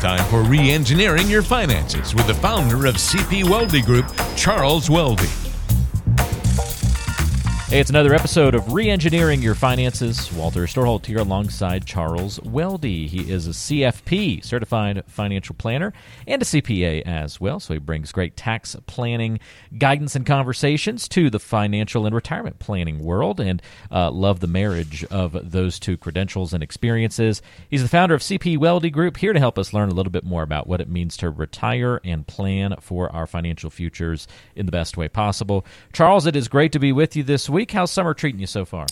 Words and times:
time 0.00 0.24
for 0.30 0.42
re 0.42 0.70
engineering 0.70 1.28
your 1.28 1.42
finances 1.42 2.14
with 2.14 2.26
the 2.26 2.34
founder 2.34 2.86
of 2.86 2.94
CP 2.94 3.44
Welde 3.44 3.84
Group, 3.84 4.10
Charles 4.34 4.88
Welde. 4.88 5.39
Hey, 7.70 7.78
it's 7.78 7.88
another 7.88 8.14
episode 8.14 8.56
of 8.56 8.64
Reengineering 8.64 9.44
Your 9.44 9.54
Finances. 9.54 10.32
Walter 10.32 10.64
Storholt 10.64 11.06
here 11.06 11.18
alongside 11.18 11.86
Charles 11.86 12.40
Welde. 12.40 13.06
He 13.06 13.30
is 13.30 13.46
a 13.46 13.50
CFP, 13.50 14.44
Certified 14.44 15.04
Financial 15.06 15.54
Planner, 15.54 15.92
and 16.26 16.42
a 16.42 16.44
CPA 16.44 17.02
as 17.02 17.40
well. 17.40 17.60
So 17.60 17.74
he 17.74 17.78
brings 17.78 18.10
great 18.10 18.36
tax 18.36 18.74
planning 18.86 19.38
guidance 19.78 20.16
and 20.16 20.26
conversations 20.26 21.06
to 21.10 21.30
the 21.30 21.38
financial 21.38 22.06
and 22.06 22.12
retirement 22.12 22.58
planning 22.58 23.04
world 23.04 23.38
and 23.38 23.62
uh, 23.92 24.10
love 24.10 24.40
the 24.40 24.48
marriage 24.48 25.04
of 25.04 25.52
those 25.52 25.78
two 25.78 25.96
credentials 25.96 26.52
and 26.52 26.64
experiences. 26.64 27.40
He's 27.68 27.82
the 27.82 27.88
founder 27.88 28.16
of 28.16 28.22
CP 28.22 28.58
Welde 28.58 28.90
Group, 28.90 29.16
here 29.16 29.32
to 29.32 29.38
help 29.38 29.60
us 29.60 29.72
learn 29.72 29.90
a 29.90 29.94
little 29.94 30.10
bit 30.10 30.24
more 30.24 30.42
about 30.42 30.66
what 30.66 30.80
it 30.80 30.88
means 30.88 31.16
to 31.18 31.30
retire 31.30 32.00
and 32.02 32.26
plan 32.26 32.74
for 32.80 33.14
our 33.14 33.28
financial 33.28 33.70
futures 33.70 34.26
in 34.56 34.66
the 34.66 34.72
best 34.72 34.96
way 34.96 35.08
possible. 35.08 35.64
Charles, 35.92 36.26
it 36.26 36.34
is 36.34 36.48
great 36.48 36.72
to 36.72 36.80
be 36.80 36.90
with 36.90 37.14
you 37.14 37.22
this 37.22 37.48
week 37.48 37.59
week. 37.60 37.70
How's 37.72 37.90
summer 37.90 38.14
treating 38.14 38.40
you 38.40 38.46
so 38.46 38.64
far? 38.64 38.86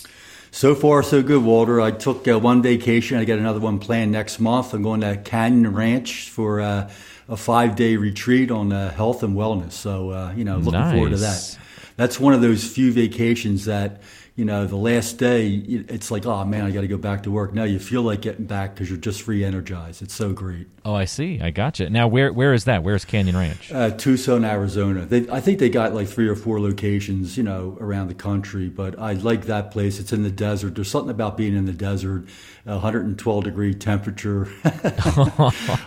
So 0.51 0.75
far, 0.75 1.03
so 1.03 1.23
good, 1.23 1.43
Walter. 1.43 1.81
I 1.81 1.91
took 1.91 2.29
uh, 2.29 2.39
one 2.39 2.61
vacation. 2.61 3.17
I 3.17 3.25
got 3.25 3.39
another 3.39 3.61
one 3.61 3.79
planned 3.79 4.13
next 4.13 4.41
month. 4.41 4.75
I'm 4.75 4.83
going 4.83 5.01
to 5.01 5.17
Canyon 5.17 5.75
Ranch 5.75 6.29
for 6.29 6.61
uh, 6.61 6.91
a 7.29 7.37
five 7.37 7.77
day 7.77 7.97
retreat 7.97 8.51
on 8.51 8.71
uh, 8.71 8.91
health 8.91 9.23
and 9.23 9.35
wellness. 9.35 9.73
So, 9.73 10.11
uh, 10.11 10.35
you 10.37 10.45
know, 10.45 10.59
looking 10.59 10.81
nice. 10.81 10.93
forward 10.93 11.11
to 11.11 11.17
that. 11.17 11.59
That's 11.97 12.21
one 12.21 12.35
of 12.35 12.43
those 12.43 12.63
few 12.63 12.93
vacations 12.93 13.65
that 13.65 14.03
you 14.39 14.45
know, 14.45 14.67
the 14.67 14.77
last 14.77 15.19
day, 15.19 15.49
it's 15.49 16.13
like, 16.13 16.25
oh 16.25 16.45
man, 16.45 16.65
I 16.65 16.71
got 16.71 16.83
to 16.83 16.87
go 16.87 16.97
back 16.97 17.25
to 17.25 17.31
work. 17.33 17.53
Now 17.55 17.65
you 17.65 17.81
feel 17.81 18.03
like 18.03 18.23
getting 18.23 18.45
back 18.45 18.73
because 18.73 18.89
you're 18.89 18.97
just 18.97 19.27
re-energized. 19.27 20.01
It's 20.01 20.15
so 20.15 20.33
great. 20.33 20.69
Oh, 20.85 20.95
I 20.95 21.07
see. 21.07 21.41
I 21.41 21.51
got 21.51 21.81
you. 21.81 21.91
Now, 21.91 22.07
where 22.07 22.33
where 22.33 22.55
is 22.55 22.65
that? 22.65 22.85
Where's 22.85 23.05
Canyon 23.05 23.37
Ranch? 23.37 23.73
Uh, 23.73 23.91
Tucson, 23.91 24.45
Arizona. 24.45 25.07
They, 25.07 25.29
I 25.29 25.41
think 25.41 25.59
they 25.59 25.69
got 25.69 25.93
like 25.93 26.07
three 26.07 26.29
or 26.29 26.37
four 26.37 26.61
locations, 26.61 27.37
you 27.37 27.43
know, 27.43 27.77
around 27.81 28.07
the 28.07 28.15
country. 28.15 28.69
But 28.69 28.97
I 28.97 29.15
like 29.15 29.47
that 29.47 29.73
place. 29.73 29.99
It's 29.99 30.13
in 30.13 30.23
the 30.23 30.31
desert. 30.31 30.77
There's 30.77 30.89
something 30.89 31.11
about 31.11 31.37
being 31.37 31.57
in 31.57 31.67
the 31.67 31.73
desert. 31.73 32.29
112 32.65 33.45
degree 33.45 33.75
temperature. 33.75 34.49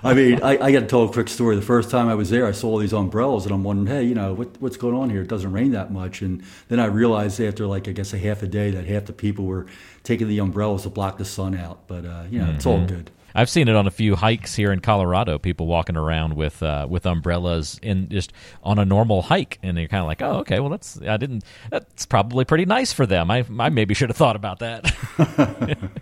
I 0.04 0.14
mean, 0.16 0.42
I, 0.42 0.58
I 0.58 0.72
got 0.72 0.82
to 0.82 0.88
tell 0.88 1.04
a 1.04 1.12
quick 1.12 1.30
story. 1.30 1.56
The 1.56 1.62
first 1.62 1.92
time 1.92 2.08
I 2.08 2.16
was 2.16 2.30
there, 2.30 2.48
I 2.48 2.52
saw 2.52 2.70
all 2.70 2.78
these 2.80 2.94
umbrellas, 2.94 3.46
and 3.46 3.54
I'm 3.54 3.64
wondering, 3.64 3.88
hey, 3.88 4.04
you 4.04 4.16
know, 4.16 4.34
what, 4.34 4.60
what's 4.60 4.78
going 4.78 4.96
on 4.96 5.10
here? 5.10 5.22
It 5.22 5.28
doesn't 5.28 5.52
rain 5.52 5.72
that 5.72 5.92
much. 5.92 6.22
And 6.22 6.44
then 6.70 6.80
I 6.80 6.86
realized 6.86 7.40
after 7.40 7.68
like 7.68 7.88
I 7.88 7.92
guess 7.92 8.14
a 8.14 8.18
half 8.18 8.41
a 8.42 8.47
day 8.47 8.72
that 8.72 8.86
half 8.86 9.06
the 9.06 9.14
people 9.14 9.45
were 9.45 9.67
taking 10.03 10.28
the 10.28 10.39
umbrellas 10.39 10.84
to 10.84 10.89
block 10.89 11.17
the 11.17 11.25
sun 11.25 11.56
out. 11.56 11.88
But 11.88 12.06
uh, 12.06 12.23
you 12.30 12.39
know, 12.39 12.45
mm-hmm. 12.45 12.56
it's 12.56 12.66
all 12.66 12.78
mm-hmm. 12.78 12.95
good. 12.95 13.11
I've 13.34 13.50
seen 13.50 13.70
it 13.70 13.75
on 13.75 13.88
a 13.88 13.92
few 13.92 14.17
hikes 14.17 14.56
here 14.56 14.73
in 14.73 14.81
Colorado. 14.81 15.39
People 15.39 15.67
walking 15.67 15.95
around 15.95 16.36
with 16.36 16.62
uh, 16.62 16.88
with 16.89 17.06
umbrellas 17.06 17.80
in 17.81 18.09
just 18.09 18.34
on 18.64 18.78
a 18.78 18.86
normal 18.86 19.22
hike, 19.22 19.58
and 19.64 19.78
you're 19.78 19.88
kind 19.88 20.02
of 20.02 20.08
like, 20.08 20.22
oh, 20.22 20.39
okay, 20.39 20.59
well 20.59 20.69
that's 20.69 21.02
I 21.02 21.17
didn't. 21.17 21.44
That's 21.69 22.06
probably 22.06 22.45
pretty 22.45 22.66
nice 22.66 22.92
for 22.92 23.06
them. 23.06 23.31
I 23.31 23.45
I 23.59 23.69
maybe 23.69 23.94
should 23.94 24.09
have 24.09 24.17
thought 24.17 24.36
about 24.36 24.59
that. 24.59 24.94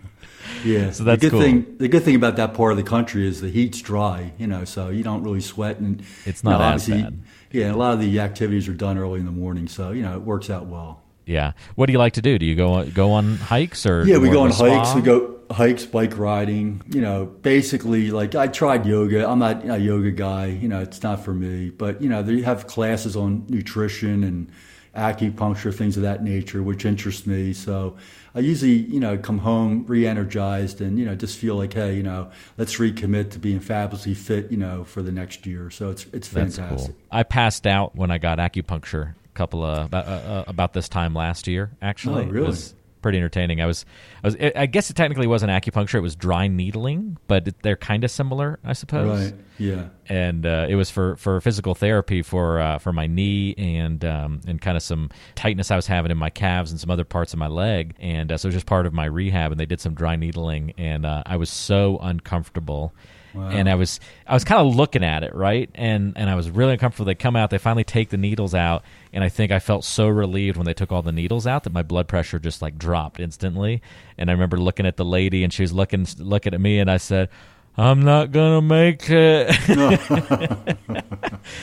Yeah, 0.64 0.90
so 0.90 1.04
that's 1.04 1.20
the 1.20 1.26
good 1.26 1.32
cool. 1.32 1.40
thing. 1.40 1.76
The 1.78 1.88
good 1.88 2.02
thing 2.02 2.14
about 2.14 2.36
that 2.36 2.54
part 2.54 2.72
of 2.72 2.76
the 2.76 2.84
country 2.84 3.26
is 3.26 3.40
the 3.40 3.48
heat's 3.48 3.80
dry, 3.80 4.32
you 4.38 4.46
know, 4.46 4.64
so 4.64 4.88
you 4.88 5.02
don't 5.02 5.22
really 5.22 5.40
sweat, 5.40 5.78
and 5.78 6.02
it's 6.26 6.44
not 6.44 6.52
you 6.52 6.58
know, 6.58 6.98
as 6.98 7.02
bad. 7.04 7.22
Yeah, 7.50 7.72
a 7.72 7.76
lot 7.76 7.94
of 7.94 8.00
the 8.00 8.20
activities 8.20 8.68
are 8.68 8.74
done 8.74 8.98
early 8.98 9.20
in 9.20 9.26
the 9.26 9.32
morning, 9.32 9.68
so 9.68 9.92
you 9.92 10.02
know 10.02 10.14
it 10.14 10.22
works 10.22 10.50
out 10.50 10.66
well. 10.66 11.02
Yeah. 11.30 11.52
What 11.76 11.86
do 11.86 11.92
you 11.92 11.98
like 11.98 12.14
to 12.14 12.22
do? 12.22 12.38
Do 12.38 12.44
you 12.44 12.56
go 12.56 12.84
go 12.86 13.12
on 13.12 13.36
hikes 13.36 13.86
or? 13.86 14.04
Yeah, 14.04 14.18
we 14.18 14.30
go 14.30 14.42
on 14.42 14.50
hikes. 14.50 14.94
We 14.94 15.00
go 15.00 15.36
hikes, 15.50 15.86
bike 15.86 16.18
riding. 16.18 16.82
You 16.88 17.00
know, 17.00 17.26
basically, 17.26 18.10
like 18.10 18.34
I 18.34 18.48
tried 18.48 18.84
yoga. 18.84 19.28
I'm 19.28 19.38
not 19.38 19.64
a 19.64 19.78
yoga 19.78 20.10
guy. 20.10 20.46
You 20.46 20.66
know, 20.66 20.80
it's 20.80 21.02
not 21.04 21.24
for 21.24 21.32
me. 21.32 21.70
But 21.70 22.02
you 22.02 22.08
know, 22.08 22.24
they 22.24 22.42
have 22.42 22.66
classes 22.66 23.14
on 23.14 23.46
nutrition 23.48 24.24
and 24.24 24.50
acupuncture, 24.96 25.72
things 25.72 25.96
of 25.96 26.02
that 26.02 26.24
nature, 26.24 26.64
which 26.64 26.84
interest 26.84 27.28
me. 27.28 27.52
So 27.52 27.96
I 28.34 28.40
usually, 28.40 28.72
you 28.72 28.98
know, 28.98 29.16
come 29.16 29.38
home 29.38 29.84
re-energized 29.86 30.80
and 30.80 30.98
you 30.98 31.04
know 31.04 31.14
just 31.14 31.38
feel 31.38 31.54
like, 31.54 31.72
hey, 31.72 31.94
you 31.94 32.02
know, 32.02 32.28
let's 32.58 32.74
recommit 32.76 33.30
to 33.30 33.38
being 33.38 33.60
fabulously 33.60 34.14
fit, 34.14 34.50
you 34.50 34.56
know, 34.56 34.82
for 34.82 35.00
the 35.00 35.12
next 35.12 35.46
year. 35.46 35.70
So 35.70 35.90
it's 35.90 36.06
it's 36.12 36.26
fantastic. 36.26 36.88
Cool. 36.88 36.96
I 37.12 37.22
passed 37.22 37.68
out 37.68 37.94
when 37.94 38.10
I 38.10 38.18
got 38.18 38.38
acupuncture 38.38 39.14
couple 39.40 39.64
of 39.64 39.86
about, 39.86 40.06
uh, 40.06 40.10
uh 40.10 40.44
about 40.46 40.72
this 40.74 40.88
time 40.88 41.14
last 41.14 41.46
year. 41.46 41.70
Actually, 41.80 42.24
oh, 42.24 42.28
really? 42.28 42.56
pretty 43.00 43.16
entertaining. 43.16 43.62
I 43.62 43.66
was, 43.66 43.86
I 44.22 44.26
was, 44.26 44.36
I 44.36 44.66
guess 44.66 44.90
it 44.90 44.96
technically 44.96 45.26
wasn't 45.26 45.50
acupuncture; 45.50 45.94
it 45.94 46.02
was 46.02 46.14
dry 46.14 46.46
needling, 46.46 47.16
but 47.26 47.48
they're 47.62 47.76
kind 47.76 48.04
of 48.04 48.10
similar, 48.10 48.58
I 48.62 48.74
suppose. 48.74 49.32
Right. 49.32 49.40
Yeah. 49.58 49.88
And 50.08 50.44
uh, 50.44 50.66
it 50.68 50.74
was 50.74 50.90
for, 50.90 51.16
for 51.16 51.40
physical 51.40 51.74
therapy 51.74 52.22
for 52.22 52.60
uh, 52.60 52.78
for 52.78 52.92
my 52.92 53.06
knee 53.06 53.54
and 53.56 54.04
um, 54.04 54.40
and 54.46 54.60
kind 54.60 54.76
of 54.76 54.82
some 54.82 55.10
tightness 55.34 55.70
I 55.70 55.76
was 55.76 55.86
having 55.86 56.10
in 56.10 56.18
my 56.18 56.30
calves 56.30 56.70
and 56.70 56.78
some 56.78 56.90
other 56.90 57.04
parts 57.04 57.32
of 57.32 57.38
my 57.38 57.48
leg, 57.48 57.94
and 57.98 58.30
uh, 58.30 58.36
so 58.36 58.46
it 58.46 58.48
was 58.50 58.56
just 58.56 58.66
part 58.66 58.84
of 58.84 58.92
my 58.92 59.06
rehab. 59.06 59.52
And 59.52 59.58
they 59.60 59.66
did 59.66 59.80
some 59.80 59.94
dry 59.94 60.16
needling, 60.16 60.74
and 60.76 61.06
uh, 61.06 61.22
I 61.24 61.36
was 61.36 61.50
so 61.50 61.98
uncomfortable 62.02 62.92
Wow. 63.34 63.48
And 63.48 63.68
I 63.68 63.74
was 63.74 64.00
I 64.26 64.34
was 64.34 64.44
kind 64.44 64.66
of 64.66 64.74
looking 64.74 65.04
at 65.04 65.22
it, 65.22 65.34
right? 65.34 65.70
And 65.74 66.14
and 66.16 66.28
I 66.28 66.34
was 66.34 66.50
really 66.50 66.72
uncomfortable. 66.72 67.06
They 67.06 67.14
come 67.14 67.36
out, 67.36 67.50
they 67.50 67.58
finally 67.58 67.84
take 67.84 68.10
the 68.10 68.16
needles 68.16 68.54
out, 68.54 68.84
and 69.12 69.22
I 69.22 69.28
think 69.28 69.52
I 69.52 69.58
felt 69.58 69.84
so 69.84 70.08
relieved 70.08 70.56
when 70.56 70.66
they 70.66 70.74
took 70.74 70.92
all 70.92 71.02
the 71.02 71.12
needles 71.12 71.46
out 71.46 71.64
that 71.64 71.72
my 71.72 71.82
blood 71.82 72.08
pressure 72.08 72.38
just 72.38 72.62
like 72.62 72.78
dropped 72.78 73.20
instantly. 73.20 73.82
And 74.18 74.30
I 74.30 74.32
remember 74.32 74.58
looking 74.58 74.86
at 74.86 74.96
the 74.96 75.04
lady 75.04 75.44
and 75.44 75.52
she 75.52 75.62
was 75.62 75.72
looking 75.72 76.06
looking 76.18 76.54
at 76.54 76.60
me 76.60 76.78
and 76.78 76.90
I 76.90 76.96
said, 76.96 77.28
I'm 77.76 78.02
not 78.02 78.32
gonna 78.32 78.60
make 78.60 79.08
it. 79.08 79.48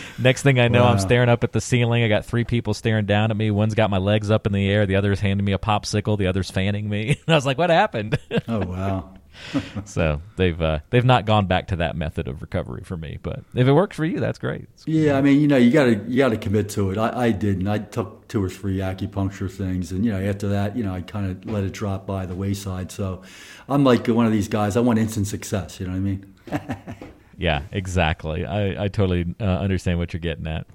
Next 0.20 0.42
thing 0.42 0.60
I 0.60 0.68
know, 0.68 0.84
wow. 0.84 0.92
I'm 0.92 1.00
staring 1.00 1.30
up 1.30 1.44
at 1.44 1.52
the 1.52 1.62
ceiling. 1.62 2.04
I 2.04 2.08
got 2.08 2.26
three 2.26 2.44
people 2.44 2.74
staring 2.74 3.06
down 3.06 3.30
at 3.30 3.38
me. 3.38 3.52
One's 3.52 3.76
got 3.76 3.90
my 3.90 3.98
legs 3.98 4.32
up 4.32 4.48
in 4.48 4.54
the 4.54 4.70
air. 4.70 4.86
The 4.86 4.96
other's 4.96 5.20
handing 5.20 5.46
me 5.46 5.52
a 5.52 5.60
popsicle. 5.60 6.18
The 6.18 6.28
other's 6.28 6.50
fanning 6.50 6.90
me. 6.90 7.20
And 7.28 7.34
I 7.34 7.36
was 7.36 7.46
like, 7.46 7.58
"What 7.58 7.70
happened?" 7.70 8.18
oh 8.48 8.66
wow! 8.66 9.14
so 9.86 10.22
they've 10.36 10.60
uh, 10.62 10.80
they've 10.90 11.06
not 11.06 11.26
gone 11.26 11.46
back 11.46 11.68
to 11.68 11.76
that 11.78 11.96
method 11.96 12.28
of 12.28 12.42
recovery 12.42 12.84
for 12.84 12.98
me. 12.98 13.18
But 13.22 13.44
if 13.54 13.68
it 13.68 13.74
works 13.74 13.96
for 13.96 14.06
you, 14.06 14.20
that's 14.20 14.40
great. 14.40 14.68
It's 14.74 14.88
yeah, 14.88 15.18
I 15.18 15.22
mean, 15.22 15.40
you 15.40 15.48
know, 15.48 15.58
you 15.58 15.72
got 15.72 15.86
to 15.86 15.96
you 16.08 16.18
got 16.18 16.30
to 16.30 16.38
commit 16.38 16.70
to 16.70 16.92
it. 16.92 16.98
I, 16.98 17.28
I 17.28 17.32
did, 17.32 17.60
and 17.60 17.70
I 17.70 17.80
took 17.80 18.28
two 18.28 18.44
or 18.44 18.50
three 18.50 18.78
acupuncture 18.78 19.50
things, 19.50 19.92
and 19.92 20.06
you 20.06 20.12
know, 20.12 20.22
after 20.22 20.50
that, 20.50 20.76
you 20.76 20.84
know, 20.84 20.94
I 20.94 21.02
kind 21.02 21.32
of 21.32 21.46
let 21.52 21.64
it 21.64 21.74
drop 21.74 22.06
by 22.06 22.26
the 22.26 22.36
wayside. 22.36 22.92
So 22.92 23.22
I'm 23.68 23.84
like 23.84 24.08
one 24.08 24.26
of 24.26 24.32
these 24.32 24.48
guys. 24.48 24.78
I 24.78 24.82
want 24.82 25.00
instant 25.00 25.28
success. 25.28 25.80
You 25.80 25.88
know 25.88 25.94
what 25.94 25.98
I 25.98 26.02
mean? 26.02 27.08
Yeah, 27.40 27.62
exactly. 27.72 28.46
I, 28.46 28.86
I 28.86 28.88
totally 28.88 29.36
uh, 29.40 29.44
understand 29.44 30.00
what 30.00 30.12
you're 30.12 30.20
getting 30.20 30.48
at. 30.48 30.66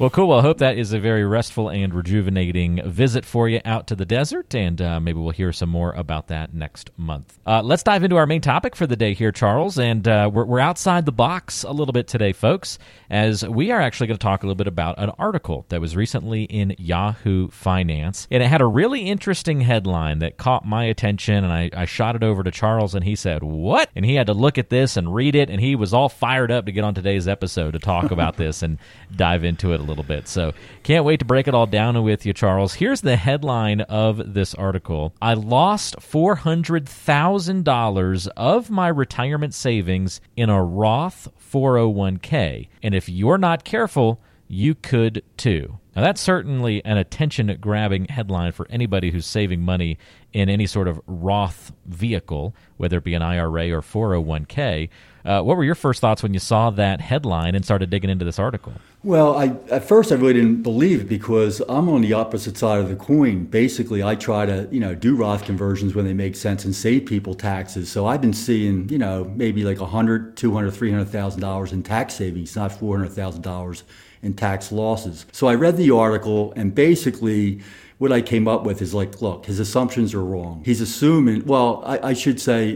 Well, 0.00 0.10
cool. 0.10 0.26
Well, 0.26 0.40
I 0.40 0.42
hope 0.42 0.58
that 0.58 0.76
is 0.76 0.92
a 0.92 0.98
very 0.98 1.24
restful 1.24 1.68
and 1.70 1.94
rejuvenating 1.94 2.82
visit 2.90 3.24
for 3.24 3.48
you 3.48 3.60
out 3.64 3.86
to 3.86 3.94
the 3.94 4.04
desert, 4.04 4.52
and 4.52 4.82
uh, 4.82 4.98
maybe 4.98 5.20
we'll 5.20 5.30
hear 5.30 5.52
some 5.52 5.68
more 5.68 5.92
about 5.92 6.26
that 6.28 6.52
next 6.52 6.90
month. 6.96 7.38
Uh, 7.46 7.62
let's 7.62 7.84
dive 7.84 8.02
into 8.02 8.16
our 8.16 8.26
main 8.26 8.40
topic 8.40 8.74
for 8.74 8.84
the 8.84 8.96
day 8.96 9.14
here, 9.14 9.30
Charles, 9.30 9.78
and 9.78 10.08
uh, 10.08 10.28
we're, 10.32 10.44
we're 10.44 10.58
outside 10.58 11.06
the 11.06 11.12
box 11.12 11.62
a 11.62 11.70
little 11.70 11.92
bit 11.92 12.08
today, 12.08 12.32
folks, 12.32 12.80
as 13.08 13.46
we 13.46 13.70
are 13.70 13.80
actually 13.80 14.08
going 14.08 14.18
to 14.18 14.22
talk 14.22 14.42
a 14.42 14.46
little 14.46 14.56
bit 14.56 14.66
about 14.66 14.98
an 14.98 15.10
article 15.18 15.66
that 15.68 15.80
was 15.80 15.94
recently 15.94 16.42
in 16.42 16.74
Yahoo 16.78 17.48
Finance, 17.50 18.26
and 18.32 18.42
it 18.42 18.46
had 18.46 18.60
a 18.60 18.66
really 18.66 19.02
interesting 19.02 19.60
headline 19.60 20.18
that 20.18 20.36
caught 20.36 20.66
my 20.66 20.84
attention, 20.84 21.44
and 21.44 21.52
I, 21.52 21.70
I 21.72 21.84
shot 21.84 22.16
it 22.16 22.24
over 22.24 22.42
to 22.42 22.50
Charles, 22.50 22.96
and 22.96 23.04
he 23.04 23.14
said, 23.14 23.44
"What?" 23.44 23.88
And 23.94 24.04
he 24.04 24.16
had 24.16 24.26
to 24.26 24.34
look 24.34 24.58
at 24.58 24.68
this 24.68 24.96
and 24.96 25.14
read 25.14 25.36
it, 25.36 25.48
and 25.48 25.60
he 25.60 25.76
was 25.76 25.94
all 25.94 26.07
all 26.08 26.10
fired 26.10 26.50
up 26.50 26.64
to 26.64 26.72
get 26.72 26.84
on 26.84 26.94
today's 26.94 27.28
episode 27.28 27.72
to 27.72 27.78
talk 27.78 28.10
about 28.10 28.36
this 28.38 28.62
and 28.62 28.78
dive 29.14 29.44
into 29.44 29.74
it 29.74 29.80
a 29.80 29.82
little 29.82 30.04
bit. 30.04 30.26
So 30.26 30.54
can't 30.82 31.04
wait 31.04 31.18
to 31.18 31.26
break 31.26 31.46
it 31.48 31.54
all 31.54 31.66
down 31.66 32.02
with 32.02 32.24
you, 32.24 32.32
Charles. 32.32 32.72
Here's 32.74 33.02
the 33.02 33.16
headline 33.16 33.82
of 33.82 34.34
this 34.34 34.54
article 34.54 35.12
I 35.20 35.34
lost 35.34 35.96
$400,000 35.96 38.28
of 38.36 38.70
my 38.70 38.88
retirement 38.88 39.52
savings 39.54 40.22
in 40.36 40.48
a 40.48 40.64
Roth 40.64 41.28
401k. 41.52 42.68
And 42.82 42.94
if 42.94 43.08
you're 43.08 43.38
not 43.38 43.64
careful, 43.64 44.20
you 44.46 44.74
could 44.74 45.22
too. 45.36 45.78
Now, 45.98 46.04
that's 46.04 46.20
certainly 46.20 46.84
an 46.84 46.96
attention 46.96 47.58
grabbing 47.60 48.04
headline 48.04 48.52
for 48.52 48.68
anybody 48.70 49.10
who's 49.10 49.26
saving 49.26 49.62
money 49.62 49.98
in 50.32 50.48
any 50.48 50.64
sort 50.64 50.86
of 50.86 51.00
Roth 51.08 51.72
vehicle, 51.86 52.54
whether 52.76 52.98
it 52.98 53.02
be 53.02 53.14
an 53.14 53.22
IRA 53.22 53.72
or 53.72 53.82
401k. 53.82 54.90
Uh, 55.24 55.42
what 55.42 55.56
were 55.56 55.64
your 55.64 55.74
first 55.74 56.00
thoughts 56.00 56.22
when 56.22 56.32
you 56.32 56.38
saw 56.38 56.70
that 56.70 57.00
headline 57.00 57.56
and 57.56 57.64
started 57.64 57.90
digging 57.90 58.10
into 58.10 58.24
this 58.24 58.38
article? 58.38 58.74
Well, 59.02 59.36
I, 59.36 59.56
at 59.72 59.88
first 59.88 60.12
I 60.12 60.14
really 60.14 60.34
didn't 60.34 60.62
believe 60.62 61.00
it 61.00 61.08
because 61.08 61.60
I'm 61.68 61.88
on 61.88 62.02
the 62.02 62.12
opposite 62.12 62.56
side 62.56 62.78
of 62.78 62.88
the 62.88 62.94
coin. 62.94 63.46
Basically, 63.46 64.00
I 64.00 64.14
try 64.14 64.46
to 64.46 64.68
you 64.70 64.78
know 64.78 64.94
do 64.94 65.16
Roth 65.16 65.46
conversions 65.46 65.96
when 65.96 66.04
they 66.04 66.14
make 66.14 66.36
sense 66.36 66.64
and 66.64 66.76
save 66.76 67.06
people 67.06 67.34
taxes. 67.34 67.90
So 67.90 68.06
I've 68.06 68.20
been 68.20 68.32
seeing 68.32 68.88
you 68.88 68.98
know 68.98 69.24
maybe 69.34 69.64
like 69.64 69.80
a 69.80 69.86
hundred, 69.86 70.36
two 70.36 70.54
hundred, 70.54 70.70
three 70.74 70.92
hundred 70.92 71.08
thousand 71.08 71.40
dollars 71.40 71.72
in 71.72 71.82
tax 71.82 72.14
savings, 72.14 72.54
not 72.54 72.70
four 72.70 72.96
hundred 72.96 73.10
thousand 73.14 73.42
dollars 73.42 73.82
in 74.22 74.34
tax 74.34 74.72
losses. 74.72 75.26
So 75.32 75.46
I 75.46 75.54
read 75.54 75.76
the 75.76 75.90
article 75.90 76.52
and 76.56 76.74
basically 76.74 77.60
what 77.98 78.12
I 78.12 78.22
came 78.22 78.46
up 78.46 78.62
with 78.62 78.80
is 78.80 78.94
like, 78.94 79.20
look, 79.20 79.46
his 79.46 79.58
assumptions 79.58 80.14
are 80.14 80.24
wrong. 80.24 80.62
He's 80.64 80.80
assuming, 80.80 81.44
well, 81.44 81.82
I, 81.84 82.10
I, 82.10 82.12
should 82.12 82.40
say, 82.40 82.68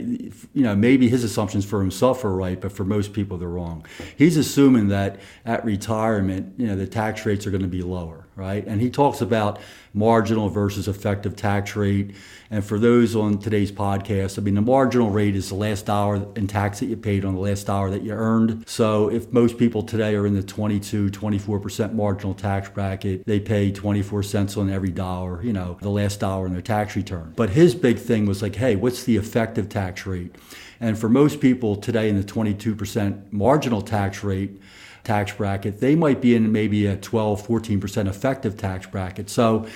you 0.53 0.65
know, 0.65 0.75
maybe 0.75 1.09
his 1.09 1.23
assumptions 1.23 1.65
for 1.65 1.81
himself 1.81 2.25
are 2.25 2.35
right, 2.35 2.61
but 2.61 2.73
for 2.73 2.85
most 2.85 3.13
people, 3.13 3.39
they're 3.39 3.49
wrong. 3.49 3.87
He's 4.17 4.37
assuming 4.37 4.89
that 4.89 5.21
at 5.45 5.65
retirement, 5.65 6.55
you 6.59 6.67
know, 6.67 6.75
the 6.75 6.89
tax 6.89 7.25
rates 7.25 7.47
are 7.47 7.53
going 7.53 7.63
to 7.63 7.69
be 7.69 7.83
lower, 7.83 8.27
right? 8.37 8.67
And 8.67 8.81
he 8.81 8.91
talks 8.91 9.21
about 9.21 9.61
marginal 9.95 10.49
versus 10.49 10.89
effective 10.89 11.37
tax 11.37 11.77
rate. 11.77 12.15
And 12.51 12.65
for 12.65 12.79
those 12.79 13.15
on 13.15 13.39
today's 13.39 13.71
podcast, 13.71 14.39
I 14.39 14.43
mean, 14.43 14.55
the 14.55 14.63
marginal 14.63 15.11
rate 15.11 15.37
is 15.37 15.49
the 15.51 15.55
last 15.55 15.87
dollar 15.87 16.27
in 16.37 16.47
tax 16.47 16.81
that 16.81 16.87
you 16.87 16.97
paid 16.97 17.25
on 17.25 17.35
the 17.35 17.41
last 17.41 17.67
dollar 17.67 17.91
that 17.91 18.03
you 18.03 18.13
earned. 18.13 18.65
So 18.67 19.11
if 19.11 19.33
most 19.33 19.59
people 19.59 19.83
today 19.83 20.15
are 20.15 20.27
in 20.27 20.35
the 20.35 20.43
22, 20.43 21.11
24% 21.11 21.93
marginal 21.93 22.35
tax 22.35 22.69
bracket, 22.69 23.25
they 23.27 23.41
pay 23.41 23.71
24 23.71 24.23
cents 24.23 24.57
on 24.57 24.71
every 24.71 24.91
dollar, 24.91 25.43
you 25.43 25.53
know, 25.53 25.77
the 25.81 25.91
last 25.91 26.21
dollar 26.21 26.47
in 26.47 26.53
their 26.53 26.63
tax 26.63 26.97
return. 26.97 27.33
But 27.37 27.51
his 27.51 27.75
big 27.75 27.99
thing 27.99 28.27
was 28.27 28.43
like, 28.43 28.57
hey, 28.57 28.77
what's 28.77 29.05
the 29.05 29.17
effective 29.17 29.69
tax 29.69 30.07
rate? 30.07 30.35
And 30.81 30.99
for 30.99 31.09
most 31.09 31.41
people 31.41 31.77
today 31.77 32.09
in 32.09 32.17
the 32.17 32.25
22% 32.25 33.33
marginal 33.33 33.83
tax 33.83 34.25
rate, 34.25 34.61
tax 35.05 35.33
bracket, 35.33 35.81
they 35.81 35.95
might 35.95 36.21
be 36.21 36.35
in 36.35 36.53
maybe 36.53 36.87
a 36.87 36.97
12, 36.97 37.47
14% 37.47 38.09
effective 38.09 38.57
tax 38.57 38.87
bracket. 38.87 39.29
So 39.29 39.67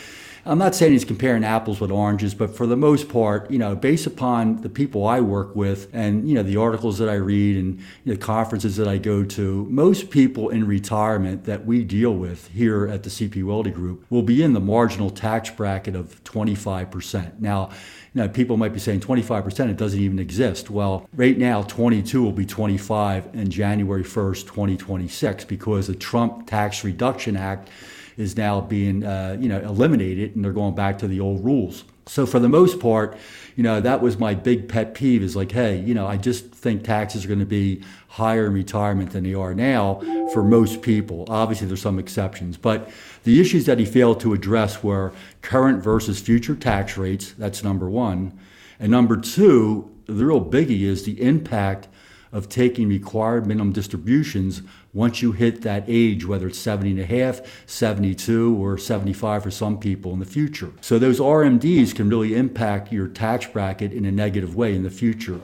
I'm 0.46 0.58
not 0.58 0.76
saying 0.76 0.92
he's 0.92 1.04
comparing 1.04 1.42
apples 1.42 1.80
with 1.80 1.90
oranges, 1.90 2.32
but 2.32 2.54
for 2.54 2.68
the 2.68 2.76
most 2.76 3.08
part, 3.08 3.50
you 3.50 3.58
know, 3.58 3.74
based 3.74 4.06
upon 4.06 4.62
the 4.62 4.68
people 4.68 5.04
I 5.04 5.20
work 5.20 5.56
with 5.56 5.92
and, 5.92 6.28
you 6.28 6.36
know, 6.36 6.44
the 6.44 6.56
articles 6.56 6.98
that 6.98 7.08
I 7.08 7.14
read 7.14 7.56
and 7.56 7.78
the 7.78 7.82
you 8.04 8.14
know, 8.14 8.18
conferences 8.18 8.76
that 8.76 8.86
I 8.86 8.98
go 8.98 9.24
to, 9.24 9.66
most 9.68 10.10
people 10.10 10.50
in 10.50 10.64
retirement 10.64 11.46
that 11.46 11.66
we 11.66 11.82
deal 11.82 12.14
with 12.14 12.46
here 12.48 12.86
at 12.86 13.02
the 13.02 13.10
CP 13.10 13.42
Welde 13.42 13.74
Group 13.74 14.06
will 14.08 14.22
be 14.22 14.40
in 14.40 14.52
the 14.52 14.60
marginal 14.60 15.10
tax 15.10 15.50
bracket 15.50 15.96
of 15.96 16.22
25%. 16.22 17.40
Now, 17.40 17.70
you 18.14 18.22
know, 18.22 18.28
people 18.28 18.56
might 18.56 18.72
be 18.72 18.78
saying 18.78 19.00
25%, 19.00 19.68
it 19.68 19.76
doesn't 19.76 20.00
even 20.00 20.20
exist. 20.20 20.70
Well, 20.70 21.08
right 21.12 21.36
now, 21.36 21.62
22 21.62 22.22
will 22.22 22.30
be 22.30 22.46
25 22.46 23.30
in 23.34 23.50
January 23.50 24.04
1st, 24.04 24.42
2026, 24.46 25.44
because 25.46 25.88
the 25.88 25.96
Trump 25.96 26.46
Tax 26.46 26.84
Reduction 26.84 27.36
Act 27.36 27.68
is 28.16 28.36
now 28.36 28.60
being 28.60 29.04
uh, 29.04 29.36
you 29.38 29.48
know 29.48 29.60
eliminated, 29.60 30.34
and 30.34 30.44
they're 30.44 30.52
going 30.52 30.74
back 30.74 30.98
to 30.98 31.08
the 31.08 31.20
old 31.20 31.44
rules. 31.44 31.84
So 32.08 32.24
for 32.24 32.38
the 32.38 32.48
most 32.48 32.78
part, 32.78 33.18
you 33.56 33.64
know, 33.64 33.80
that 33.80 34.00
was 34.00 34.16
my 34.16 34.32
big 34.32 34.68
pet 34.68 34.94
peeve 34.94 35.24
is 35.24 35.34
like, 35.34 35.50
hey, 35.50 35.80
you 35.80 35.92
know, 35.92 36.06
I 36.06 36.16
just 36.16 36.52
think 36.52 36.84
taxes 36.84 37.24
are 37.24 37.28
going 37.28 37.40
to 37.40 37.46
be 37.46 37.82
higher 38.06 38.46
in 38.46 38.52
retirement 38.52 39.10
than 39.10 39.24
they 39.24 39.34
are 39.34 39.54
now 39.54 40.00
for 40.32 40.44
most 40.44 40.82
people. 40.82 41.24
Obviously, 41.28 41.66
there's 41.66 41.82
some 41.82 41.98
exceptions, 41.98 42.56
but 42.56 42.88
the 43.24 43.40
issues 43.40 43.66
that 43.66 43.80
he 43.80 43.84
failed 43.84 44.20
to 44.20 44.34
address 44.34 44.84
were 44.84 45.12
current 45.42 45.82
versus 45.82 46.20
future 46.20 46.54
tax 46.54 46.96
rates. 46.96 47.32
That's 47.32 47.64
number 47.64 47.90
one. 47.90 48.38
And 48.78 48.92
number 48.92 49.16
two, 49.16 49.90
the 50.06 50.24
real 50.24 50.44
biggie 50.44 50.82
is 50.82 51.04
the 51.04 51.20
impact 51.20 51.88
of 52.30 52.48
taking 52.48 52.88
required 52.88 53.46
minimum 53.46 53.72
distributions 53.72 54.62
once 54.96 55.20
you 55.20 55.32
hit 55.32 55.60
that 55.60 55.84
age, 55.86 56.24
whether 56.24 56.48
it's 56.48 56.58
70 56.58 56.92
and 56.92 57.00
a 57.00 57.04
half, 57.04 57.42
72, 57.66 58.56
or 58.56 58.78
75 58.78 59.42
for 59.42 59.50
some 59.50 59.78
people 59.78 60.14
in 60.14 60.20
the 60.20 60.24
future. 60.24 60.72
So 60.80 60.98
those 60.98 61.20
RMDs 61.20 61.94
can 61.94 62.08
really 62.08 62.34
impact 62.34 62.90
your 62.90 63.06
tax 63.06 63.46
bracket 63.46 63.92
in 63.92 64.06
a 64.06 64.10
negative 64.10 64.56
way 64.56 64.74
in 64.74 64.84
the 64.84 64.90
future. 64.90 65.38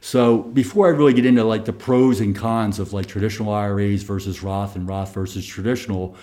So 0.00 0.38
before 0.38 0.86
I 0.86 0.90
really 0.90 1.14
get 1.14 1.26
into 1.26 1.42
like 1.42 1.64
the 1.64 1.72
pros 1.72 2.20
and 2.20 2.34
cons 2.34 2.78
of 2.78 2.92
like 2.92 3.06
traditional 3.06 3.52
IRAs 3.52 4.04
versus 4.04 4.40
Roth 4.40 4.76
and 4.76 4.86
Roth 4.86 5.12
versus 5.12 5.44
traditional, 5.44 6.16